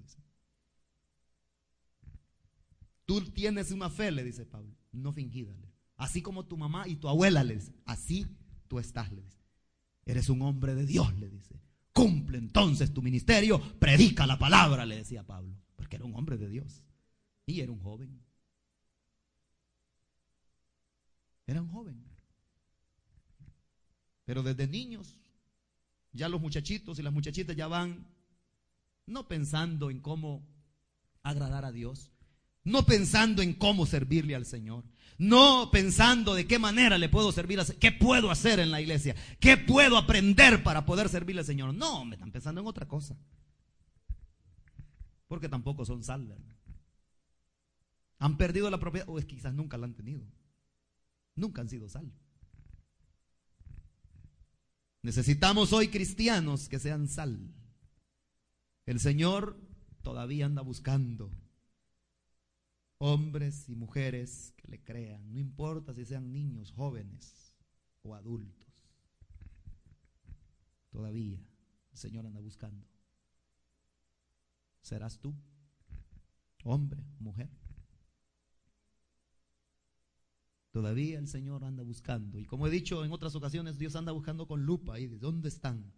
[3.04, 5.52] Tú tienes una fe, le dice Pablo, no fingida.
[5.96, 7.74] Así como tu mamá y tu abuela, le dice.
[7.84, 8.26] Así
[8.68, 9.38] tú estás, le dice.
[10.04, 11.60] Eres un hombre de Dios, le dice.
[11.92, 15.56] Cumple entonces tu ministerio, predica la palabra, le decía Pablo.
[15.76, 16.82] Porque era un hombre de Dios.
[17.46, 18.20] Y era un joven.
[21.46, 22.02] Era un joven.
[24.24, 25.18] Pero desde niños,
[26.12, 28.06] ya los muchachitos y las muchachitas ya van
[29.06, 30.46] no pensando en cómo
[31.22, 32.10] agradar a Dios,
[32.64, 34.84] no pensando en cómo servirle al Señor,
[35.18, 39.56] no pensando de qué manera le puedo servir, qué puedo hacer en la iglesia, qué
[39.56, 41.74] puedo aprender para poder servirle al Señor.
[41.74, 43.16] No, me están pensando en otra cosa.
[45.28, 46.34] Porque tampoco son sal.
[48.18, 50.26] Han perdido la propiedad, o es quizás nunca la han tenido.
[51.36, 52.12] Nunca han sido sal.
[55.02, 57.52] Necesitamos hoy cristianos que sean sal.
[58.86, 59.60] El Señor
[60.02, 61.30] todavía anda buscando
[62.98, 67.54] hombres y mujeres que le crean, no importa si sean niños, jóvenes
[68.02, 68.72] o adultos.
[70.90, 71.44] Todavía
[71.92, 72.86] el Señor anda buscando.
[74.80, 75.34] ¿Serás tú,
[76.62, 77.50] hombre, mujer?
[80.70, 82.38] Todavía el Señor anda buscando.
[82.38, 84.98] Y como he dicho en otras ocasiones, Dios anda buscando con lupa.
[84.98, 85.92] Y ¿dónde están?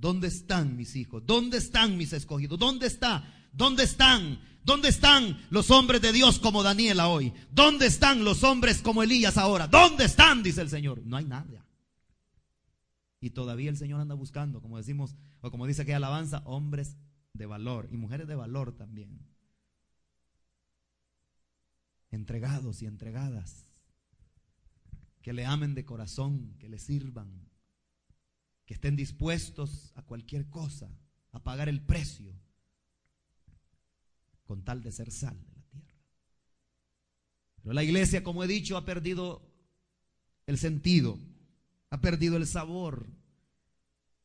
[0.00, 1.24] ¿Dónde están mis hijos?
[1.26, 2.58] ¿Dónde están mis escogidos?
[2.58, 3.22] ¿Dónde está?
[3.52, 4.40] ¿Dónde están?
[4.64, 7.32] ¿Dónde están los hombres de Dios como Daniela hoy?
[7.50, 9.66] ¿Dónde están los hombres como Elías ahora?
[9.66, 10.42] ¿Dónde están?
[10.42, 11.02] Dice el Señor.
[11.04, 11.66] No hay nada.
[13.20, 16.96] Y todavía el Señor anda buscando, como decimos, o como dice que alabanza, hombres
[17.34, 19.26] de valor y mujeres de valor también.
[22.10, 23.66] Entregados y entregadas
[25.20, 27.49] que le amen de corazón, que le sirvan,
[28.70, 30.88] que estén dispuestos a cualquier cosa,
[31.32, 32.32] a pagar el precio,
[34.44, 35.98] con tal de ser sal de la tierra.
[37.62, 39.42] Pero la iglesia, como he dicho, ha perdido
[40.46, 41.18] el sentido,
[41.90, 43.08] ha perdido el sabor.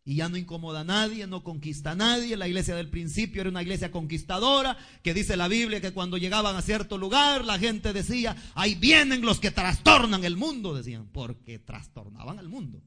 [0.03, 2.37] Y ya no incomoda a nadie, no conquista a nadie.
[2.37, 6.55] La iglesia del principio era una iglesia conquistadora, que dice la Biblia que cuando llegaban
[6.55, 11.57] a cierto lugar, la gente decía, ahí vienen los que trastornan el mundo, decían, porque
[11.57, 12.83] trastornaban el mundo.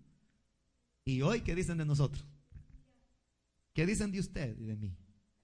[1.09, 2.23] ¿Y hoy qué dicen de nosotros?
[3.73, 4.95] ¿Qué dicen de usted y de mí?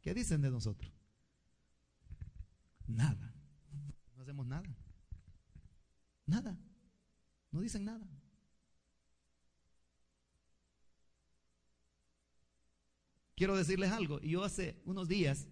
[0.02, 0.92] ¿Qué dicen de nosotros?
[2.86, 3.34] Nada.
[4.14, 4.76] No hacemos nada.
[6.26, 6.58] Nada.
[7.50, 8.06] No dicen nada.
[13.34, 14.20] Quiero decirles algo.
[14.20, 15.48] Yo hace unos días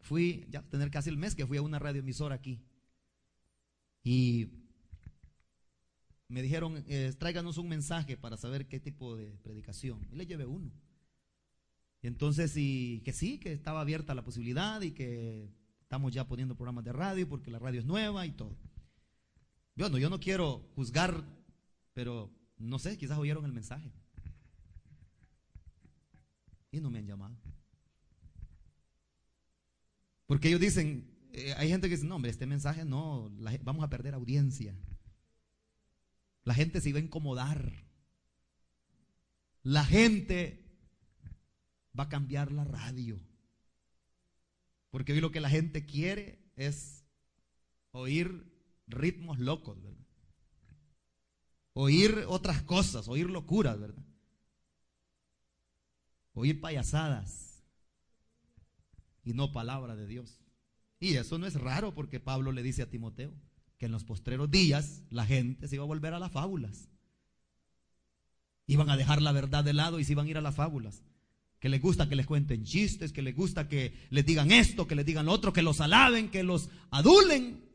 [0.00, 2.60] fui, ya tener casi el mes que fui a una radioemisora aquí.
[4.02, 4.61] Y
[6.32, 10.06] me dijeron, eh, tráiganos un mensaje para saber qué tipo de predicación.
[10.10, 10.72] Y le llevé uno.
[12.00, 15.52] Y entonces, y que sí, que estaba abierta la posibilidad y que
[15.82, 18.56] estamos ya poniendo programas de radio porque la radio es nueva y todo.
[19.76, 21.22] Bueno, yo no quiero juzgar,
[21.92, 23.92] pero no sé, quizás oyeron el mensaje.
[26.70, 27.36] Y no me han llamado.
[30.26, 33.30] Porque ellos dicen, eh, hay gente que dice, no, hombre, este mensaje no,
[33.62, 34.74] vamos a perder audiencia.
[36.44, 37.72] La gente se iba a incomodar.
[39.62, 40.64] La gente
[41.98, 43.20] va a cambiar la radio.
[44.90, 47.04] Porque hoy lo que la gente quiere es
[47.92, 48.52] oír
[48.86, 50.06] ritmos locos, ¿verdad?
[51.74, 54.04] Oír otras cosas, oír locuras, ¿verdad?
[56.34, 57.62] Oír payasadas
[59.24, 60.40] y no palabra de Dios.
[61.00, 63.32] Y eso no es raro porque Pablo le dice a Timoteo
[63.82, 66.88] que en los postreros días la gente se iba a volver a las fábulas.
[68.68, 71.02] Iban a dejar la verdad de lado y se iban a ir a las fábulas.
[71.58, 74.94] Que les gusta que les cuenten chistes, que les gusta que les digan esto, que
[74.94, 77.68] les digan lo otro, que los alaben, que los adulen,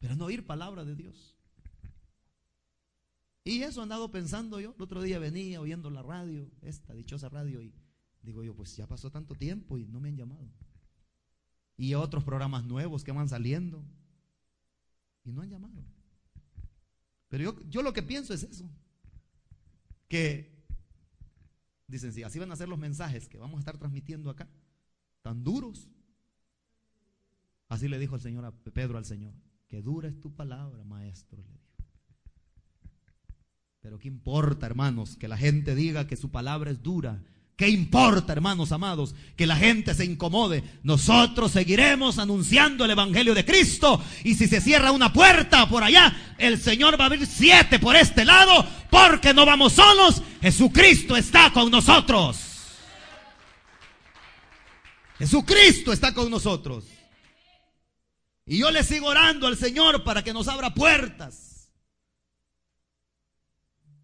[0.00, 1.34] pero no oír palabra de Dios.
[3.42, 4.74] Y eso andado pensando yo.
[4.76, 7.72] El otro día venía oyendo la radio, esta dichosa radio, y
[8.20, 10.52] digo yo, pues ya pasó tanto tiempo y no me han llamado.
[11.78, 13.82] Y otros programas nuevos que van saliendo
[15.24, 15.84] y no han llamado.
[17.28, 18.70] Pero yo, yo lo que pienso es eso.
[20.08, 20.64] Que,
[21.86, 24.48] dicen, si así van a ser los mensajes que vamos a estar transmitiendo acá,
[25.22, 25.88] tan duros.
[27.68, 29.32] Así le dijo el Señor a Pedro al Señor,
[29.68, 31.62] que dura es tu palabra, maestro, le dijo.
[33.80, 37.24] Pero ¿qué importa, hermanos, que la gente diga que su palabra es dura?
[37.56, 40.64] ¿Qué importa, hermanos amados, que la gente se incomode?
[40.82, 44.02] Nosotros seguiremos anunciando el Evangelio de Cristo.
[44.24, 47.94] Y si se cierra una puerta por allá, el Señor va a abrir siete por
[47.94, 50.22] este lado, porque no vamos solos.
[50.40, 52.38] Jesucristo está con nosotros.
[55.18, 56.84] Jesucristo está con nosotros.
[58.46, 61.70] Y yo le sigo orando al Señor para que nos abra puertas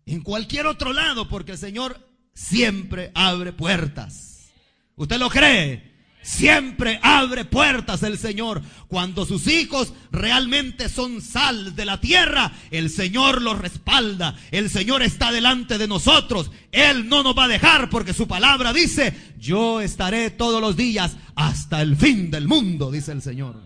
[0.07, 2.08] en cualquier otro lado, porque el Señor
[2.39, 4.53] siempre abre puertas.
[4.95, 5.89] ¿Usted lo cree?
[6.23, 8.63] Siempre abre puertas el Señor.
[8.87, 14.39] Cuando sus hijos realmente son sal de la tierra, el Señor los respalda.
[14.51, 16.51] El Señor está delante de nosotros.
[16.71, 21.17] Él no nos va a dejar porque su palabra dice, yo estaré todos los días
[21.35, 23.61] hasta el fin del mundo, dice el Señor.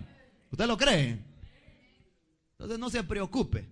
[0.50, 1.18] ¿Usted lo cree?
[2.52, 3.68] Entonces no se preocupe.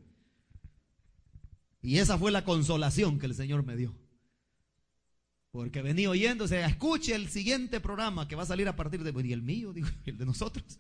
[1.82, 3.94] Y esa fue la consolación que el Señor me dio.
[5.50, 9.28] Porque venía oyéndose, escuche el siguiente programa que va a salir a partir de...
[9.28, 10.78] Y el mío, digo, el de nosotros.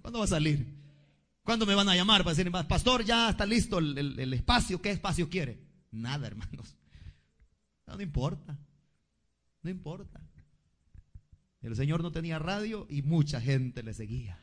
[0.00, 0.66] ¿Cuándo va a salir?
[1.42, 4.80] ¿Cuándo me van a llamar para decir, pastor, ya está listo el, espacio?
[4.82, 5.60] ¿Qué espacio quiere?
[5.92, 6.76] Nada, hermanos.
[7.86, 8.58] No, no importa.
[9.62, 10.20] No importa.
[11.62, 14.38] El Señor no tenía radio y mucha gente le seguía.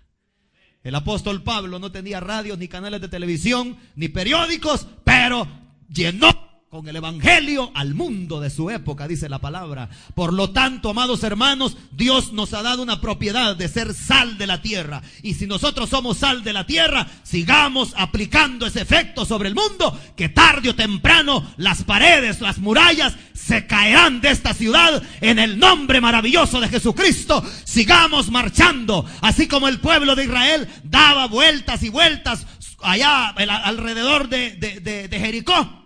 [0.82, 5.48] El apóstol Pablo no tenía radio, ni canales de televisión, ni periódicos, pero
[5.88, 9.90] llenó con el Evangelio al mundo de su época, dice la palabra.
[10.16, 14.48] Por lo tanto, amados hermanos, Dios nos ha dado una propiedad de ser sal de
[14.48, 15.04] la tierra.
[15.22, 19.96] Y si nosotros somos sal de la tierra, sigamos aplicando ese efecto sobre el mundo,
[20.16, 25.60] que tarde o temprano las paredes, las murallas se caerán de esta ciudad en el
[25.60, 27.44] nombre maravilloso de Jesucristo.
[27.66, 32.48] Sigamos marchando, así como el pueblo de Israel daba vueltas y vueltas
[32.82, 35.83] allá alrededor de, de Jericó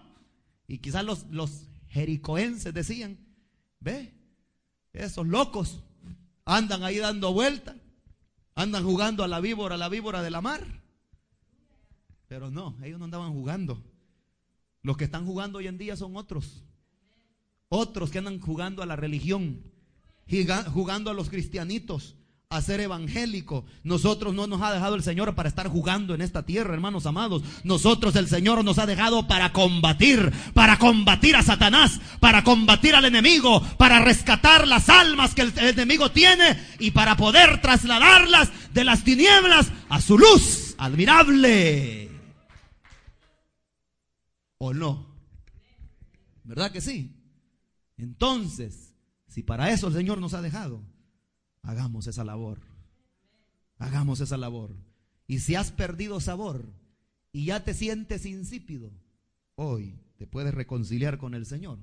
[0.68, 3.18] y quizás los, los jericoenses decían,
[3.80, 4.14] ve,
[4.92, 5.82] esos locos
[6.44, 7.78] andan ahí dando vueltas,
[8.54, 10.66] andan jugando a la víbora, a la víbora de la mar.
[12.28, 13.82] Pero no, ellos no andaban jugando.
[14.82, 16.64] Los que están jugando hoy en día son otros.
[17.70, 19.64] Otros que andan jugando a la religión,
[20.74, 22.17] jugando a los cristianitos,
[22.50, 23.66] a ser evangélico.
[23.84, 27.44] Nosotros no nos ha dejado el Señor para estar jugando en esta tierra, hermanos amados.
[27.66, 33.04] Nosotros el Señor nos ha dejado para combatir, para combatir a Satanás, para combatir al
[33.04, 39.04] enemigo, para rescatar las almas que el enemigo tiene y para poder trasladarlas de las
[39.04, 42.10] tinieblas a su luz admirable.
[44.60, 45.06] ¿O no?
[46.46, 47.14] ¿Verdad que sí?
[47.98, 48.96] Entonces,
[49.28, 50.82] si para eso el Señor nos ha dejado,
[51.62, 52.60] hagamos esa labor.
[53.78, 54.76] Hagamos esa labor.
[55.28, 56.66] Y si has perdido sabor
[57.32, 58.92] y ya te sientes insípido,
[59.56, 61.80] hoy te puedes reconciliar con el Señor.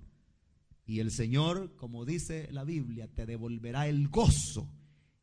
[0.86, 4.68] Y el Señor, como dice la Biblia, te devolverá el gozo,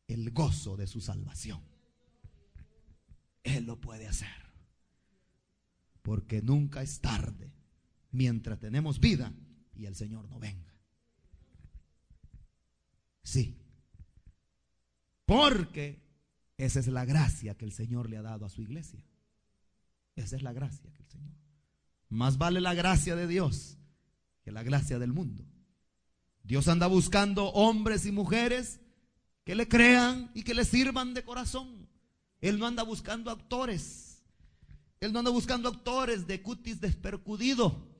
[0.08, 1.60] el gozo de su salvación.
[3.44, 4.28] Él lo puede hacer.
[6.02, 7.52] Porque nunca es tarde
[8.10, 9.32] mientras tenemos vida
[9.76, 10.74] y el Señor no venga.
[13.22, 13.61] Sí.
[15.32, 16.02] Porque
[16.58, 19.02] esa es la gracia que el Señor le ha dado a su iglesia.
[20.14, 21.34] Esa es la gracia que el Señor.
[22.08, 23.78] Más vale la gracia de Dios
[24.42, 25.44] que la gracia del mundo.
[26.42, 28.80] Dios anda buscando hombres y mujeres
[29.44, 31.88] que le crean y que le sirvan de corazón.
[32.40, 34.22] Él no anda buscando actores.
[35.00, 37.91] Él no anda buscando actores de cutis despercudido.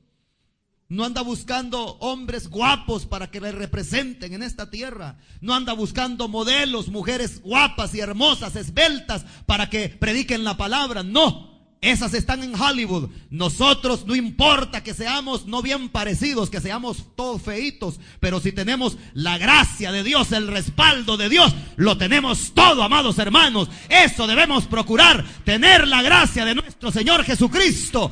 [0.92, 5.16] No anda buscando hombres guapos para que le representen en esta tierra.
[5.40, 11.02] No anda buscando modelos, mujeres guapas y hermosas, esbeltas, para que prediquen la palabra.
[11.02, 11.50] No.
[11.80, 13.08] Esas están en Hollywood.
[13.30, 18.98] Nosotros no importa que seamos no bien parecidos, que seamos todos feitos, pero si tenemos
[19.14, 23.70] la gracia de Dios, el respaldo de Dios, lo tenemos todo, amados hermanos.
[23.88, 28.10] Eso debemos procurar, tener la gracia de nuestro Señor Jesucristo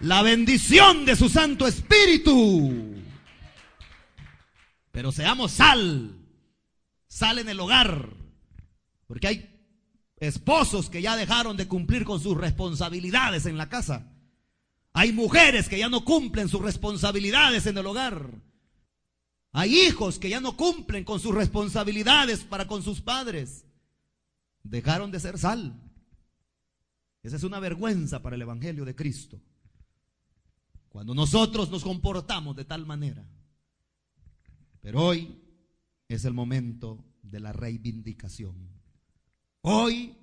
[0.00, 2.94] la bendición de su Santo Espíritu.
[4.92, 6.16] Pero seamos sal,
[7.06, 8.10] sal en el hogar,
[9.06, 9.60] porque hay
[10.16, 14.12] esposos que ya dejaron de cumplir con sus responsabilidades en la casa.
[14.92, 18.30] Hay mujeres que ya no cumplen sus responsabilidades en el hogar.
[19.52, 23.64] Hay hijos que ya no cumplen con sus responsabilidades para con sus padres.
[24.62, 25.80] Dejaron de ser sal.
[27.22, 29.40] Esa es una vergüenza para el Evangelio de Cristo.
[30.90, 33.24] Cuando nosotros nos comportamos de tal manera.
[34.80, 35.40] Pero hoy
[36.08, 38.56] es el momento de la reivindicación.
[39.62, 40.16] Hoy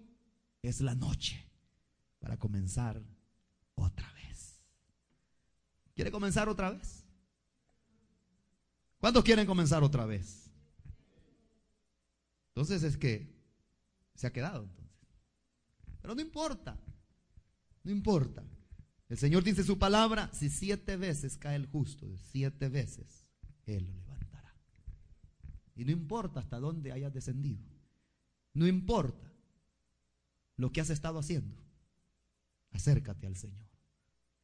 [0.61, 1.49] es la noche
[2.20, 3.01] para comenzar
[3.76, 4.61] otra vez.
[5.95, 7.05] ¿Quiere comenzar otra vez?
[8.97, 10.51] ¿Cuántos quieren comenzar otra vez?
[12.49, 13.34] Entonces es que
[14.15, 14.97] se ha quedado entonces.
[16.01, 16.78] Pero no importa.
[17.84, 18.43] No importa.
[19.10, 23.26] El Señor dice su palabra, si siete veces cae el justo, siete veces
[23.66, 24.53] Él lo levantará.
[25.76, 27.64] Y no importa hasta dónde hayas descendido,
[28.53, 29.32] no importa
[30.58, 31.64] lo que has estado haciendo,
[32.72, 33.68] acércate al Señor.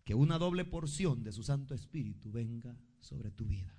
[0.05, 3.73] Que una doble porción de su Santo Espíritu venga sobre tu vida.